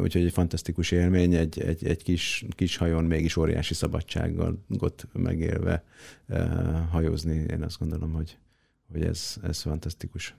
úgyhogy 0.00 0.24
egy 0.24 0.32
fantasztikus 0.32 0.90
élmény, 0.90 1.34
egy, 1.34 1.60
egy, 1.60 1.86
egy 1.86 2.02
kis, 2.02 2.44
kis 2.48 2.76
hajón 2.76 3.04
mégis 3.04 3.36
óriási 3.36 3.74
szabadsággal 3.74 4.64
megélve 5.12 5.84
hajózni, 6.90 7.44
én 7.50 7.62
azt 7.62 7.78
gondolom, 7.78 8.12
hogy, 8.12 8.38
hogy 8.92 9.02
ez, 9.02 9.36
ez 9.42 9.60
fantasztikus. 9.60 10.34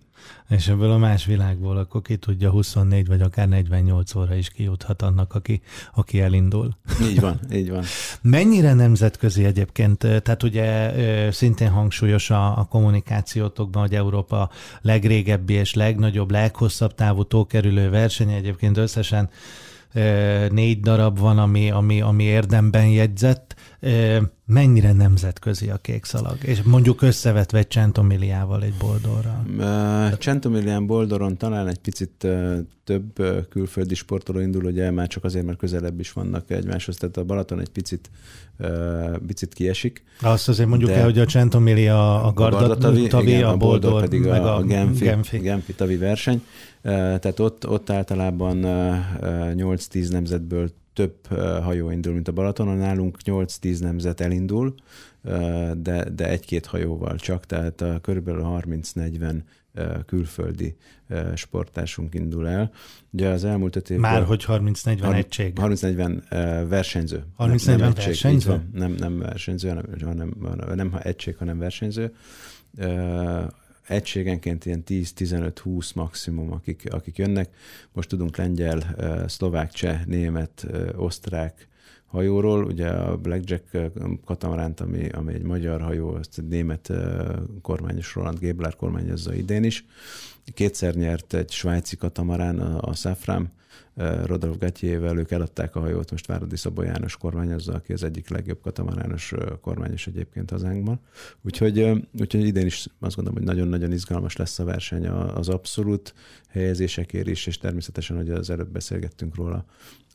És 0.49 0.67
ebből 0.67 0.91
a 0.91 0.97
más 0.97 1.25
világból 1.25 1.77
akkor 1.77 2.01
ki 2.01 2.17
tudja 2.17 2.49
24 2.49 3.07
vagy 3.07 3.21
akár 3.21 3.47
48 3.47 4.15
óra 4.15 4.35
is 4.35 4.49
kijuthat 4.49 5.01
annak, 5.01 5.33
aki, 5.33 5.61
aki 5.93 6.21
elindul. 6.21 6.77
Így 7.09 7.19
van, 7.19 7.39
így 7.53 7.69
van. 7.69 7.83
Mennyire 8.21 8.73
nemzetközi 8.73 9.45
egyébként? 9.45 9.97
Tehát 9.97 10.43
ugye 10.43 10.91
szintén 11.31 11.69
hangsúlyos 11.69 12.29
a, 12.29 12.57
a 12.57 12.63
kommunikációtokban, 12.63 13.81
hogy 13.81 13.95
Európa 13.95 14.49
legrégebbi 14.81 15.53
és 15.53 15.73
legnagyobb, 15.73 16.31
leghosszabb 16.31 16.95
távú 16.95 17.23
tókerülő 17.23 17.89
verseny 17.89 18.31
egyébként 18.31 18.77
összesen 18.77 19.29
négy 20.49 20.79
darab 20.79 21.19
van, 21.19 21.39
ami, 21.39 21.71
ami, 21.71 22.01
ami 22.01 22.23
érdemben 22.23 22.87
jegyzett 22.87 23.55
mennyire 24.51 24.91
nemzetközi 24.91 25.69
a 25.69 25.77
kék 25.77 26.05
szalag, 26.05 26.37
és 26.41 26.61
mondjuk 26.61 27.01
összevetve 27.01 27.57
egy 27.57 27.69
Centomiliával, 27.69 28.63
egy 28.63 28.73
Boldorral? 28.79 29.45
Uh, 29.57 30.17
Centomilián 30.17 30.85
Boldoron 30.85 31.37
talán 31.37 31.67
egy 31.67 31.77
picit 31.77 32.23
uh, 32.23 32.57
több 32.83 33.19
uh, 33.19 33.47
külföldi 33.49 33.95
sportoló 33.95 34.39
indul, 34.39 34.65
ugye 34.65 34.91
már 34.91 35.07
csak 35.07 35.23
azért, 35.23 35.45
mert 35.45 35.57
közelebb 35.57 35.99
is 35.99 36.11
vannak 36.11 36.49
egymáshoz, 36.49 36.95
tehát 36.95 37.17
a 37.17 37.23
Balaton 37.23 37.59
egy 37.59 37.69
picit, 37.69 38.09
picit 39.27 39.53
kiesik. 39.53 40.03
Azt 40.21 40.49
azért 40.49 40.69
mondjuk 40.69 40.89
el, 40.91 41.03
hogy 41.03 41.19
a 41.19 41.25
Centomilia 41.25 42.23
a 42.23 42.33
Garda 42.33 42.77
tavi, 42.77 43.07
tavi 43.07 43.29
igen, 43.29 43.43
a, 43.43 43.51
a 43.51 43.57
Boldor, 43.57 43.79
Boldor 43.91 44.01
pedig 44.01 44.21
meg 44.21 44.41
a, 44.41 44.55
a 44.55 44.61
Genfi, 44.61 45.05
Genfi. 45.05 45.37
Genfi 45.37 45.73
tavi 45.73 45.97
verseny. 45.97 46.43
Tehát 46.81 47.39
ott, 47.39 47.67
ott 47.67 47.89
általában 47.89 48.59
8-10 48.61 50.11
nemzetből 50.11 50.69
több 50.93 51.27
hajó 51.63 51.89
indul, 51.89 52.13
mint 52.13 52.27
a 52.27 52.31
Balatonon. 52.31 52.77
Nálunk 52.77 53.17
8-10 53.25 53.79
nemzet 53.79 54.21
elindul, 54.21 54.75
de, 55.77 56.09
de 56.09 56.29
egy-két 56.29 56.65
hajóval 56.65 57.15
csak, 57.15 57.45
tehát 57.45 57.81
a 57.81 57.99
körülbelül 58.01 58.41
30-40 58.45 59.35
külföldi 60.05 60.75
sportásunk 61.35 62.13
indul 62.13 62.47
el. 62.47 62.71
Ugye 63.09 63.29
az 63.29 63.43
elmúlt 63.43 63.75
öt 63.75 63.89
évben... 63.89 64.11
Már 64.11 64.23
hogy 64.23 64.45
30-40 64.47 65.13
egység? 65.13 65.53
30-40 65.55 66.65
versenyző. 66.67 67.23
30-40 67.37 67.65
nem, 67.65 67.77
nem 67.77 67.93
versenyző? 67.93 68.61
Nem, 68.73 68.91
nem 68.91 69.19
versenyző, 69.19 69.69
hanem, 70.01 70.33
hanem, 70.41 70.75
nem 70.75 70.99
egység, 71.01 71.35
hanem 71.35 71.57
versenyző 71.57 72.13
egységenként 73.87 74.65
ilyen 74.65 74.83
10-15-20 74.87 75.95
maximum, 75.95 76.51
akik, 76.51 76.83
akik 76.89 77.17
jönnek. 77.17 77.55
Most 77.93 78.09
tudunk 78.09 78.37
lengyel, 78.37 78.95
szlovák, 79.27 79.71
cseh, 79.71 80.05
német, 80.05 80.67
osztrák 80.95 81.67
hajóról. 82.05 82.63
Ugye 82.63 82.87
a 82.87 83.17
Blackjack 83.17 83.77
katamaránt, 84.25 84.79
ami, 84.79 85.09
ami 85.09 85.33
egy 85.33 85.43
magyar 85.43 85.81
hajó, 85.81 86.17
egy 86.17 86.47
német 86.47 86.91
kormányos 87.61 88.15
Roland 88.15 88.39
Gébler 88.39 88.75
kormányozza 88.75 89.33
idén 89.33 89.63
is. 89.63 89.85
Kétszer 90.53 90.95
nyert 90.95 91.33
egy 91.33 91.51
svájci 91.51 91.95
katamarán, 91.95 92.59
a, 92.59 92.81
a 92.81 92.93
Safram, 92.93 93.51
Rodolf 94.25 94.57
Gatyével, 94.57 95.17
ők 95.17 95.31
eladták 95.31 95.75
a 95.75 95.79
hajót, 95.79 96.11
most 96.11 96.27
Váradi 96.27 96.55
Szabó 96.55 96.81
János 96.81 97.17
kormányozza, 97.17 97.73
aki 97.73 97.93
az 97.93 98.03
egyik 98.03 98.29
legjobb 98.29 98.61
katamarános 98.61 99.33
kormányos 99.61 100.07
egyébként 100.07 100.49
hazánkban. 100.49 100.99
Úgyhogy, 101.41 101.79
úgyhogy 102.19 102.45
idén 102.45 102.65
is 102.65 102.87
azt 102.99 103.15
gondolom, 103.15 103.39
hogy 103.39 103.47
nagyon-nagyon 103.47 103.91
izgalmas 103.91 104.35
lesz 104.35 104.59
a 104.59 104.63
verseny 104.63 105.07
az 105.07 105.49
abszolút 105.49 106.13
helyezésekért 106.49 107.27
is, 107.27 107.47
és 107.47 107.57
természetesen, 107.57 108.15
hogy 108.17 108.29
az 108.29 108.49
előbb 108.49 108.69
beszélgettünk 108.69 109.35
róla, 109.35 109.65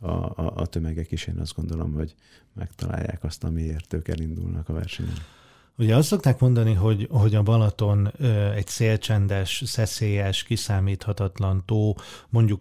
a, 0.00 0.10
a, 0.10 0.52
a 0.56 0.66
tömegek 0.66 1.12
is, 1.12 1.26
én 1.26 1.38
azt 1.38 1.54
gondolom, 1.54 1.92
hogy 1.92 2.14
megtalálják 2.54 3.24
azt, 3.24 3.44
amiért 3.44 3.92
ők 3.92 4.08
elindulnak 4.08 4.68
a 4.68 4.72
versenyen. 4.72 5.18
Ugye 5.78 5.96
azt 5.96 6.08
szokták 6.08 6.40
mondani, 6.40 6.72
hogy, 6.72 7.08
hogy 7.10 7.34
a 7.34 7.42
Balaton 7.42 8.12
egy 8.54 8.66
szélcsendes, 8.66 9.62
szeszélyes, 9.66 10.42
kiszámíthatatlan 10.42 11.62
tó, 11.66 11.94
mondjuk 12.28 12.60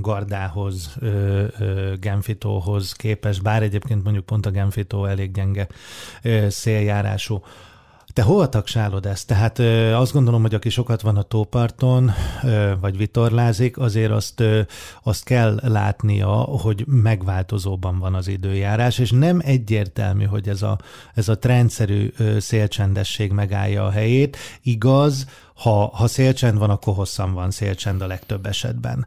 Gardához, 0.00 0.96
Genfitóhoz 2.00 2.92
képes, 2.92 3.40
bár 3.40 3.62
egyébként 3.62 4.02
mondjuk 4.02 4.26
pont 4.26 4.46
a 4.46 4.50
Genfitó 4.50 5.04
elég 5.04 5.32
gyenge 5.32 5.68
széljárású. 6.48 7.42
Te 8.12 8.22
hova 8.22 8.48
taksálod 8.48 9.06
ezt? 9.06 9.26
Tehát 9.26 9.58
ö, 9.58 9.92
azt 9.92 10.12
gondolom, 10.12 10.42
hogy 10.42 10.54
aki 10.54 10.68
sokat 10.68 11.00
van 11.00 11.16
a 11.16 11.22
tóparton, 11.22 12.10
ö, 12.42 12.72
vagy 12.80 12.96
vitorlázik, 12.96 13.78
azért 13.78 14.10
azt, 14.10 14.40
ö, 14.40 14.60
azt 15.02 15.24
kell 15.24 15.60
látnia, 15.62 16.28
hogy 16.36 16.84
megváltozóban 16.86 17.98
van 17.98 18.14
az 18.14 18.28
időjárás, 18.28 18.98
és 18.98 19.10
nem 19.10 19.40
egyértelmű, 19.44 20.24
hogy 20.24 20.48
ez 20.48 20.62
a, 20.62 20.78
ez 21.14 21.28
a 21.28 21.38
trendszerű 21.38 22.12
ö, 22.16 22.38
szélcsendesség 22.38 23.32
megállja 23.32 23.84
a 23.84 23.90
helyét. 23.90 24.36
Igaz, 24.62 25.26
ha, 25.54 25.86
ha 25.86 26.06
szélcsend 26.06 26.58
van, 26.58 26.70
akkor 26.70 26.94
hosszan 26.94 27.32
van 27.32 27.50
szélcsend 27.50 28.00
a 28.00 28.06
legtöbb 28.06 28.46
esetben. 28.46 29.06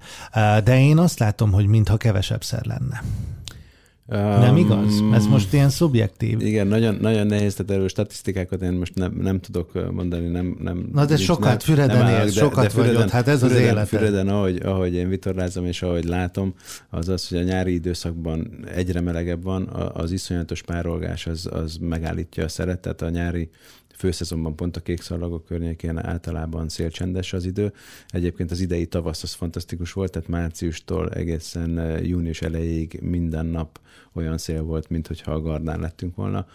De 0.63 0.79
én 0.79 0.97
azt 0.97 1.19
látom, 1.19 1.51
hogy 1.51 1.65
mintha 1.65 1.97
kevesebb 1.97 2.41
lenne. 2.61 3.01
Um, 4.07 4.17
nem 4.19 4.57
igaz? 4.57 5.03
Ez 5.13 5.27
most 5.27 5.53
ilyen 5.53 5.69
szubjektív. 5.69 6.41
Igen, 6.41 6.67
nagyon, 6.67 6.97
nagyon 7.01 7.27
nehéz, 7.27 7.53
tehát 7.55 7.71
erről 7.71 7.87
statisztikákat 7.87 8.61
én 8.61 8.71
most 8.71 8.95
nem, 8.95 9.13
nem 9.21 9.39
tudok 9.39 9.91
mondani. 9.91 10.27
Nem, 10.27 10.57
nem, 10.59 10.89
Na 10.93 11.05
de 11.05 11.17
sokat 11.17 11.45
nem, 11.45 11.59
Füreden 11.59 12.03
nem 12.05 12.21
élsz, 12.21 12.33
sokat 12.33 12.63
de 12.63 12.69
Füreden, 12.69 13.09
hát 13.09 13.27
ez 13.27 13.39
Füreden, 13.39 13.61
az 13.61 13.69
élet. 13.69 13.87
Füreden, 13.87 14.27
ahogy, 14.27 14.61
ahogy 14.63 14.93
én 14.93 15.09
vitorlázom 15.09 15.65
és 15.65 15.81
ahogy 15.81 16.03
látom, 16.03 16.53
az 16.89 17.09
az, 17.09 17.27
hogy 17.27 17.37
a 17.37 17.43
nyári 17.43 17.73
időszakban 17.73 18.65
egyre 18.75 19.01
melegebb 19.01 19.43
van, 19.43 19.67
az 19.93 20.11
iszonyatos 20.11 20.61
párolgás 20.61 21.27
az, 21.27 21.49
az 21.51 21.77
megállítja 21.81 22.43
a 22.43 22.47
szeretet, 22.47 23.01
a 23.01 23.09
nyári 23.09 23.49
főszezonban 23.97 24.55
pont 24.55 24.77
a 24.77 24.81
kék 24.81 25.01
szalagok 25.01 25.45
környékén 25.45 25.97
általában 25.97 26.69
szélcsendes 26.69 27.33
az 27.33 27.45
idő. 27.45 27.73
Egyébként 28.07 28.51
az 28.51 28.59
idei 28.59 28.85
tavasz 28.85 29.23
az 29.23 29.33
fantasztikus 29.33 29.93
volt, 29.93 30.11
tehát 30.11 30.27
márciustól 30.27 31.09
egészen 31.09 31.79
eh, 31.79 32.07
június 32.07 32.41
elejéig 32.41 32.99
minden 33.01 33.45
nap 33.45 33.79
olyan 34.13 34.37
szél 34.37 34.61
volt, 34.61 34.89
mint 34.89 35.07
hogyha 35.07 35.31
a 35.31 35.41
Gardán 35.41 35.79
lettünk 35.79 36.15
volna. 36.15 36.47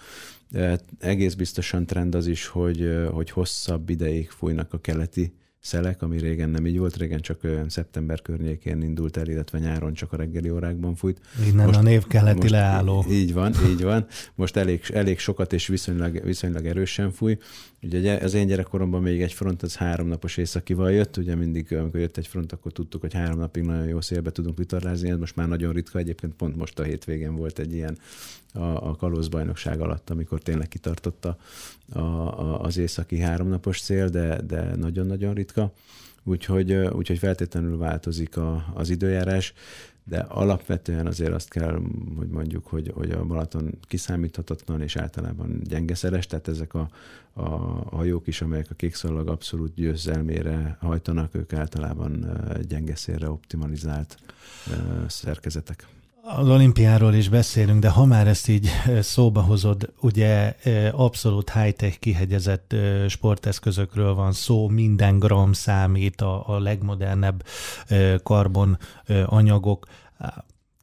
Eh, 0.53 0.77
egész 0.99 1.35
biztosan 1.35 1.87
trend 1.87 2.15
az 2.15 2.27
is, 2.27 2.47
hogy, 2.47 2.83
eh, 2.83 3.09
hogy 3.09 3.31
hosszabb 3.31 3.91
ideig 3.91 4.31
fújnak 4.31 4.73
a 4.73 4.81
keleti 4.81 5.33
szelek, 5.61 6.03
ami 6.03 6.19
régen 6.19 6.51
nem 6.51 6.67
így 6.67 6.79
volt, 6.79 6.97
régen 6.97 7.21
csak 7.21 7.45
olyan 7.45 7.69
szeptember 7.69 8.23
környékén 8.23 8.83
indult 8.83 9.17
el, 9.17 9.29
illetve 9.29 9.59
nyáron 9.59 9.93
csak 9.93 10.13
a 10.13 10.17
reggeli 10.17 10.51
órákban 10.51 10.95
fújt. 10.95 11.21
Innen 11.47 11.67
most, 11.67 11.79
a 11.79 11.83
név 11.83 12.07
keleti 12.07 12.39
most, 12.39 12.51
leálló. 12.51 13.05
Így 13.11 13.33
van, 13.33 13.55
így 13.71 13.83
van. 13.83 14.07
Most 14.35 14.57
elég, 14.57 14.83
elég 14.93 15.19
sokat 15.19 15.53
és 15.53 15.67
viszonylag, 15.67 16.25
viszonylag 16.25 16.67
erősen 16.67 17.13
fúj. 17.13 17.39
Ugye 17.83 18.17
az 18.17 18.35
én 18.35 18.47
gyerekkoromban 18.47 19.03
még 19.03 19.23
egy 19.23 19.33
front 19.33 19.63
az 19.63 19.77
három 19.77 20.07
napos 20.07 20.37
északival 20.37 20.93
jött, 20.93 21.17
ugye 21.17 21.35
mindig, 21.35 21.73
amikor 21.73 22.01
jött 22.01 22.17
egy 22.17 22.27
front, 22.27 22.53
akkor 22.53 22.73
tudtuk, 22.73 23.01
hogy 23.01 23.15
három 23.15 23.39
napig 23.39 23.63
nagyon 23.63 23.89
jó 23.89 24.01
szélbe 24.01 24.31
tudunk 24.31 24.59
vitorlázni, 24.59 25.11
ez 25.11 25.19
most 25.19 25.37
már 25.37 25.49
nagyon 25.49 25.73
ritka, 25.73 25.99
egyébként 25.99 26.35
pont 26.35 26.57
most 26.57 26.79
a 26.79 26.83
hétvégén 26.83 27.35
volt 27.35 27.59
egy 27.59 27.73
ilyen 27.73 27.99
a, 28.55 28.89
a 28.89 28.97
kalózbajnokság 28.97 29.81
alatt, 29.81 30.11
amikor 30.11 30.41
tényleg 30.41 30.69
kitartotta 30.69 31.37
a, 31.93 31.99
a, 31.99 32.61
az 32.61 32.77
északi 32.77 33.19
háromnapos 33.19 33.79
szél, 33.79 34.09
de, 34.09 34.41
de 34.43 34.77
nagyon-nagyon 34.77 35.35
ritka. 35.35 35.73
Úgyhogy, 36.25 36.73
úgyhogy 36.73 37.19
feltétlenül 37.19 37.79
változik 37.79 38.37
a, 38.37 38.65
az 38.75 38.91
időjárás 38.91 39.55
de 40.05 40.19
alapvetően 40.19 41.07
azért 41.07 41.33
azt 41.33 41.49
kell, 41.49 41.83
hogy 42.17 42.29
mondjuk, 42.29 42.67
hogy, 42.67 42.93
hogy 42.95 43.11
a 43.11 43.25
Balaton 43.25 43.79
kiszámíthatatlan 43.81 44.81
és 44.81 44.97
általában 44.97 45.61
gyengeszeres, 45.63 46.27
tehát 46.27 46.49
ezek 46.49 46.75
a, 46.75 46.89
a 47.33 47.49
hajók 47.97 48.27
is, 48.27 48.43
amelyek 48.43 48.71
a 48.71 48.75
kékszallag 48.75 49.29
abszolút 49.29 49.75
győzelmére 49.75 50.77
hajtanak, 50.81 51.35
ők 51.35 51.53
általában 51.53 52.27
gyengeszérre 52.69 53.31
optimalizált 53.31 54.19
szerkezetek. 55.07 55.87
Az 56.23 56.49
olimpiáról 56.49 57.15
is 57.15 57.29
beszélünk, 57.29 57.81
de 57.81 57.89
ha 57.89 58.05
már 58.05 58.27
ezt 58.27 58.49
így 58.49 58.71
szóba 59.01 59.41
hozod, 59.41 59.93
ugye 60.01 60.57
abszolút 60.93 61.51
high-tech 61.51 61.99
kihegyezett 61.99 62.75
sporteszközökről 63.09 64.15
van 64.15 64.33
szó, 64.33 64.69
minden 64.69 65.19
gram 65.19 65.53
számít, 65.53 66.21
a, 66.21 66.49
a 66.49 66.59
legmodernebb 66.59 67.45
karbon 68.23 68.79
anyagok. 69.27 69.87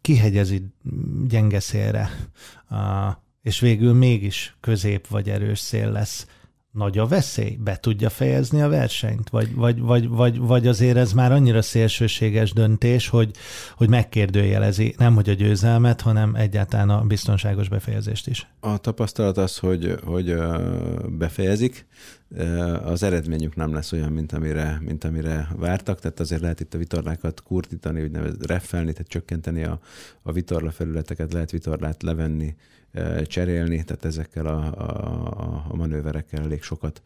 Kihegyezi 0.01 0.73
gyenge 1.27 1.59
szélre, 1.59 2.09
és 3.41 3.59
végül 3.59 3.93
mégis 3.93 4.57
közép 4.59 5.07
vagy 5.07 5.29
erős 5.29 5.59
szél 5.59 5.91
lesz 5.91 6.27
nagy 6.77 6.97
a 6.97 7.05
veszély? 7.05 7.57
Be 7.63 7.77
tudja 7.77 8.09
fejezni 8.09 8.61
a 8.61 8.67
versenyt? 8.67 9.29
Vagy, 9.29 9.55
vagy, 9.55 9.79
vagy, 9.79 10.07
vagy, 10.07 10.37
vagy 10.37 10.67
azért 10.67 10.97
ez 10.97 11.13
már 11.13 11.31
annyira 11.31 11.61
szélsőséges 11.61 12.53
döntés, 12.53 13.07
hogy, 13.07 13.31
hogy 13.75 13.89
megkérdőjelezi 13.89 14.95
nem 14.97 15.15
hogy 15.15 15.29
a 15.29 15.33
győzelmet, 15.33 16.01
hanem 16.01 16.35
egyáltalán 16.35 16.89
a 16.89 17.01
biztonságos 17.01 17.69
befejezést 17.69 18.27
is? 18.27 18.47
A 18.59 18.77
tapasztalat 18.77 19.37
az, 19.37 19.57
hogy, 19.57 19.95
hogy 20.03 20.35
befejezik, 21.09 21.87
az 22.83 23.03
eredményük 23.03 23.55
nem 23.55 23.73
lesz 23.73 23.91
olyan, 23.91 24.11
mint 24.11 24.31
amire, 24.31 24.81
mint 24.81 25.03
amire 25.03 25.47
vártak, 25.55 25.99
tehát 25.99 26.19
azért 26.19 26.41
lehet 26.41 26.59
itt 26.59 26.73
a 26.73 26.77
vitorlákat 26.77 27.43
kurtítani, 27.43 28.01
úgynevezett 28.01 28.45
reffelni, 28.45 28.91
tehát 28.91 29.07
csökkenteni 29.07 29.63
a, 29.63 29.79
a 30.21 30.31
vitorla 30.31 30.71
felületeket, 30.71 31.33
lehet 31.33 31.51
vitorlát 31.51 32.03
levenni, 32.03 32.55
cserélni, 33.23 33.83
tehát 33.83 34.05
ezekkel 34.05 34.45
a, 34.45 34.65
a, 34.65 35.65
a 35.67 35.75
manőverekkel 35.75 36.43
elég 36.43 36.61
sokat 36.61 37.01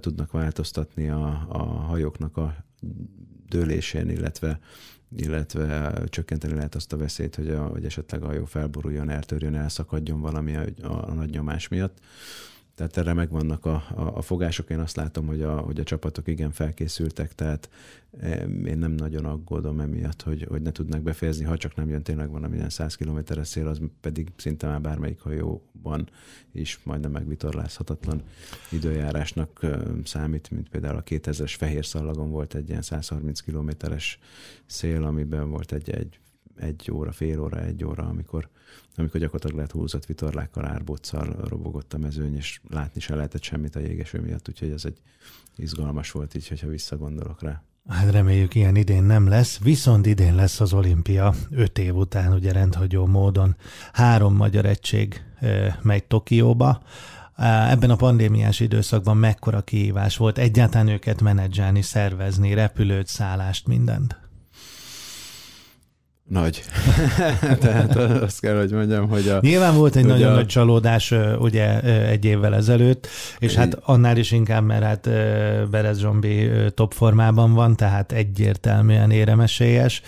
tudnak 0.00 0.30
változtatni 0.30 1.08
a, 1.08 1.46
a 1.48 1.62
hajóknak 1.62 2.36
a 2.36 2.64
dőlésén, 3.48 4.08
illetve 4.08 4.60
illetve 5.16 5.92
csökkenteni 6.08 6.54
lehet 6.54 6.74
azt 6.74 6.92
a 6.92 6.96
veszélyt, 6.96 7.34
hogy, 7.34 7.48
a, 7.48 7.62
hogy 7.62 7.84
esetleg 7.84 8.22
a 8.22 8.26
hajó 8.26 8.44
felboruljon, 8.44 9.08
eltörjön, 9.08 9.54
elszakadjon 9.54 10.20
valami 10.20 10.56
a, 10.56 10.64
a, 10.82 11.12
nagy 11.12 11.30
nyomás 11.30 11.68
miatt. 11.68 11.98
Tehát 12.74 12.96
erre 12.96 13.12
megvannak 13.12 13.66
a, 13.66 13.74
a, 13.94 14.16
a 14.16 14.22
fogások. 14.22 14.70
Én 14.70 14.78
azt 14.78 14.96
látom, 14.96 15.26
hogy 15.26 15.42
a, 15.42 15.56
hogy 15.58 15.80
a 15.80 15.84
csapatok 15.84 16.28
igen 16.28 16.50
felkészültek, 16.50 17.34
tehát 17.34 17.68
én 18.64 18.78
nem 18.78 18.92
nagyon 18.92 19.24
aggódom 19.24 19.80
emiatt, 19.80 20.22
hogy, 20.22 20.46
hogy 20.48 20.62
ne 20.62 20.72
tudnak 20.72 21.02
befejezni, 21.02 21.44
ha 21.44 21.56
csak 21.56 21.74
nem 21.74 21.88
jön 21.88 22.02
tényleg 22.02 22.30
van 22.30 22.44
amilyen 22.44 22.70
100 22.70 22.94
kilométeres 22.94 23.48
szél, 23.48 23.66
az 23.66 23.80
pedig 24.00 24.28
szinte 24.36 24.66
már 24.66 24.80
bármelyik 24.80 25.20
hajóban 25.20 26.08
is 26.52 26.80
majdnem 26.84 27.10
megvitorlázhatatlan 27.10 28.22
időjárásnak 28.70 29.66
számít, 30.04 30.50
mint 30.50 30.68
például 30.68 30.96
a 30.96 31.02
2000-es 31.02 31.54
fehér 31.58 31.86
szallagon 31.86 32.30
volt 32.30 32.54
egy 32.54 32.68
ilyen 32.68 32.82
130 32.82 33.40
kilométeres 33.40 34.18
szél, 34.66 35.02
amiben 35.02 35.50
volt 35.50 35.72
egy, 35.72 35.90
egy 35.90 36.18
egy 36.56 36.90
óra, 36.92 37.12
fél 37.12 37.40
óra, 37.40 37.60
egy 37.60 37.84
óra, 37.84 38.02
amikor, 38.02 38.48
amikor 38.96 39.20
gyakorlatilag 39.20 39.56
lehet 39.56 39.70
húzott 39.70 40.06
vitorlákkal, 40.06 40.66
árbóccal 40.66 41.36
robogott 41.48 41.92
a 41.92 41.98
mezőny, 41.98 42.36
és 42.36 42.60
látni 42.68 43.00
se 43.00 43.14
lehetett 43.14 43.42
semmit 43.42 43.76
a 43.76 43.80
jégeső 43.80 44.20
miatt, 44.20 44.48
úgyhogy 44.48 44.70
ez 44.70 44.84
egy 44.84 45.00
izgalmas 45.56 46.10
volt 46.10 46.34
így, 46.34 46.48
hogyha 46.48 46.68
visszagondolok 46.68 47.42
rá. 47.42 47.62
Hát 47.88 48.10
reméljük 48.10 48.54
ilyen 48.54 48.76
idén 48.76 49.02
nem 49.02 49.28
lesz, 49.28 49.58
viszont 49.58 50.06
idén 50.06 50.34
lesz 50.34 50.60
az 50.60 50.72
olimpia, 50.72 51.34
öt 51.50 51.78
év 51.78 51.94
után 51.94 52.32
ugye 52.32 52.52
rendhagyó 52.52 53.06
módon 53.06 53.56
három 53.92 54.34
magyar 54.34 54.64
egység 54.64 55.24
megy 55.82 56.04
Tokióba. 56.04 56.82
Ebben 57.70 57.90
a 57.90 57.96
pandémiás 57.96 58.60
időszakban 58.60 59.16
mekkora 59.16 59.62
kihívás 59.62 60.16
volt 60.16 60.38
egyáltalán 60.38 60.88
őket 60.88 61.20
menedzselni, 61.20 61.82
szervezni, 61.82 62.54
repülőt, 62.54 63.06
szállást, 63.06 63.66
mindent? 63.66 64.21
Nagy. 66.32 66.62
Tehát 67.60 67.96
azt 67.96 68.40
kell, 68.40 68.56
hogy 68.58 68.70
mondjam, 68.70 69.08
hogy 69.08 69.28
a... 69.28 69.38
Nyilván 69.40 69.74
volt 69.74 69.96
egy 69.96 70.04
nagyon 70.04 70.30
a... 70.30 70.34
nagy 70.34 70.46
csalódás 70.46 71.14
ugye 71.38 71.80
egy 72.06 72.24
évvel 72.24 72.54
ezelőtt, 72.54 73.08
és 73.38 73.54
hát 73.54 73.78
annál 73.82 74.16
is 74.16 74.30
inkább, 74.30 74.64
mert 74.64 74.82
hát 74.82 75.08
Berez 75.70 75.98
Zsombi 75.98 76.50
top 76.74 76.92
formában 76.92 77.52
van, 77.52 77.76
tehát 77.76 78.12
egyértelműen 78.12 79.10
éremesélyes. 79.10 80.02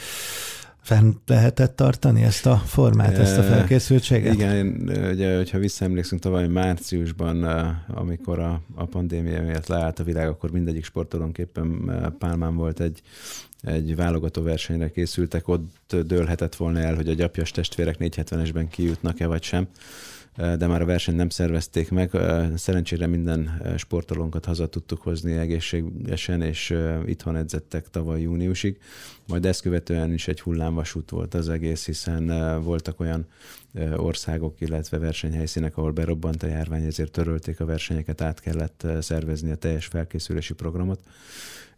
Fenn 0.85 1.13
lehetett 1.27 1.77
tartani 1.77 2.23
ezt 2.23 2.47
a 2.47 2.57
formát, 2.57 3.19
ezt 3.19 3.39
a 3.39 3.43
felkészültséget? 3.43 4.35
Igen, 4.35 4.91
ugye, 5.13 5.37
hogyha 5.37 5.59
visszaemlékszünk 5.59 6.21
tavaly 6.21 6.47
márciusban, 6.47 7.45
amikor 7.89 8.39
a, 8.39 8.63
a 8.75 8.85
pandémia 8.85 9.43
miatt 9.43 9.67
leállt 9.67 9.99
a 9.99 10.05
világ, 10.05 10.29
akkor 10.29 10.51
mindegyik 10.51 10.85
sportolónképpen 10.85 11.93
Pálmán 12.19 12.57
volt 12.57 12.81
egy 12.81 13.03
egy 13.63 13.97
válogató 13.97 14.43
versenyre 14.43 14.91
készültek, 14.91 15.49
ott 15.49 15.97
dőlhetett 16.07 16.55
volna 16.55 16.79
el, 16.79 16.95
hogy 16.95 17.09
a 17.09 17.13
gyapjas 17.13 17.51
testvérek 17.51 17.97
470-esben 17.99 18.67
kijutnak-e 18.71 19.27
vagy 19.27 19.43
sem 19.43 19.69
de 20.37 20.67
már 20.67 20.83
a 20.83 20.85
versenyt 20.85 21.17
nem 21.17 21.29
szervezték 21.29 21.91
meg. 21.91 22.11
Szerencsére 22.57 23.07
minden 23.07 23.63
sportolónkat 23.77 24.45
haza 24.45 24.67
tudtuk 24.67 25.03
hozni 25.03 25.33
egészségesen, 25.33 26.43
és 26.43 26.75
itthon 27.07 27.37
edzettek 27.37 27.91
tavaly 27.91 28.21
júniusig. 28.21 28.79
Majd 29.27 29.47
ezt 29.47 29.63
követően 29.63 30.13
is 30.13 30.29
egy 30.29 30.41
hullámvasút 30.41 31.11
volt 31.11 31.35
az 31.35 31.49
egész, 31.49 31.87
hiszen 31.87 32.27
voltak 32.63 33.01
olyan 33.01 33.27
országok, 33.97 34.61
illetve 34.61 34.99
versenyhelyszínek, 34.99 35.77
ahol 35.77 35.93
berobbant 35.93 36.43
a 36.43 36.47
járvány, 36.47 36.85
ezért 36.85 37.13
törölték 37.13 37.61
a 37.61 37.65
versenyeket, 37.65 38.21
át 38.21 38.41
kellett 38.41 38.87
szervezni 39.01 39.51
a 39.51 39.57
teljes 39.57 39.87
felkészülési 39.87 40.55
programot. 40.55 41.01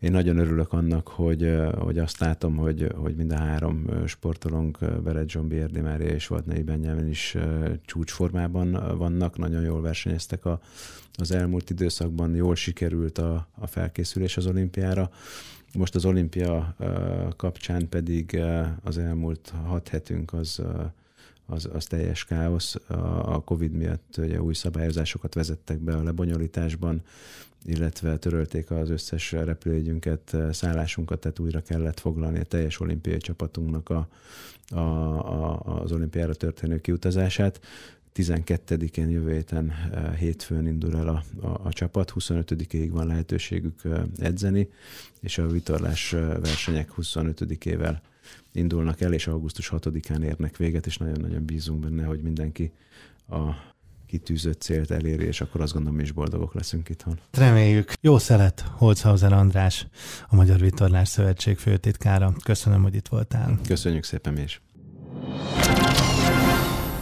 Én 0.01 0.11
nagyon 0.11 0.39
örülök 0.39 0.73
annak, 0.73 1.09
hogy, 1.09 1.57
hogy 1.79 1.99
azt 1.99 2.19
látom, 2.19 2.57
hogy, 2.57 2.93
hogy 2.97 3.17
mind 3.17 3.33
a 3.33 3.37
három 3.37 3.85
sportolónk, 4.07 4.79
Beret 5.03 5.33
John 5.33 5.49
Bierdi 5.49 5.81
Mária 5.81 6.09
és 6.09 6.27
Vatnai 6.27 6.63
Benjamin 6.63 7.09
is 7.09 7.37
csúcsformában 7.85 8.99
vannak, 8.99 9.39
nagyon 9.39 9.63
jól 9.63 9.81
versenyeztek 9.81 10.45
a, 10.45 10.61
az 11.13 11.31
elmúlt 11.31 11.71
időszakban, 11.71 12.35
jól 12.35 12.55
sikerült 12.55 13.19
a, 13.19 13.49
a 13.55 13.67
felkészülés 13.67 14.37
az 14.37 14.47
olimpiára. 14.47 15.11
Most 15.75 15.95
az 15.95 16.05
olimpia 16.05 16.77
kapcsán 17.37 17.89
pedig 17.89 18.41
az 18.83 18.99
elmúlt 18.99 19.53
hat 19.65 19.89
hetünk 19.89 20.33
az 20.33 20.63
az, 21.47 21.69
az 21.73 21.85
teljes 21.85 22.25
káosz. 22.25 22.77
A 23.23 23.45
Covid 23.45 23.73
miatt 23.73 24.15
ugye 24.19 24.43
új 24.43 24.55
szabályozásokat 24.55 25.35
vezettek 25.35 25.79
be 25.79 25.97
a 25.97 26.03
lebonyolításban, 26.03 27.03
illetve 27.65 28.17
törölték 28.17 28.71
az 28.71 28.91
összes 28.91 29.33
repülőjegyünket, 29.33 30.37
szállásunkat, 30.51 31.21
tehát 31.21 31.39
újra 31.39 31.63
kellett 31.63 32.01
foglalni 32.01 32.39
a 32.39 32.45
teljes 32.45 32.81
olimpiai 32.81 33.19
csapatunknak 33.19 33.89
a, 33.89 34.09
a, 34.71 34.79
a, 34.79 35.81
az 35.83 35.93
olimpiára 35.93 36.35
történő 36.35 36.81
kiutazását. 36.81 37.61
12-én 38.15 39.09
jövő 39.09 39.33
héten 39.33 39.73
hétfőn 40.19 40.67
indul 40.67 40.97
el 40.97 41.09
a, 41.09 41.23
a, 41.47 41.61
a 41.63 41.73
csapat, 41.73 42.13
25-ig 42.15 42.89
van 42.91 43.07
lehetőségük 43.07 43.83
edzeni, 44.19 44.69
és 45.21 45.39
a 45.39 45.47
vitorlás 45.47 46.11
versenyek 46.41 46.91
25-ével 46.97 47.97
indulnak 48.53 49.01
el, 49.01 49.13
és 49.13 49.27
augusztus 49.27 49.73
6-án 49.77 50.23
érnek 50.23 50.57
véget, 50.57 50.87
és 50.87 50.97
nagyon-nagyon 50.97 51.45
bízunk 51.45 51.81
benne, 51.81 52.05
hogy 52.05 52.21
mindenki 52.21 52.73
a 53.29 53.75
kitűzött 54.07 54.61
célt 54.61 54.91
eléri, 54.91 55.25
és 55.25 55.41
akkor 55.41 55.61
azt 55.61 55.73
gondolom, 55.73 55.97
mi 55.97 56.03
is 56.03 56.13
boldogok 56.13 56.55
leszünk 56.55 56.89
itthon. 56.89 57.19
Reméljük. 57.33 57.93
Jó 58.01 58.19
szelet, 58.19 58.65
Holzhauser 58.77 59.33
András, 59.33 59.87
a 60.29 60.35
Magyar 60.35 60.61
Vitorlás 60.61 61.09
Szövetség 61.09 61.59
főtitkára. 61.59 62.35
Köszönöm, 62.45 62.83
hogy 62.83 62.95
itt 62.95 63.09
voltál. 63.09 63.59
Köszönjük 63.67 64.05
szépen 64.05 64.33
mi 64.33 64.41
is. 64.41 64.61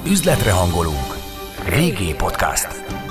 Üzletre 0.07 0.53
hangolunk. 0.53 1.15
Régi 1.69 2.15
podcast. 2.15 3.04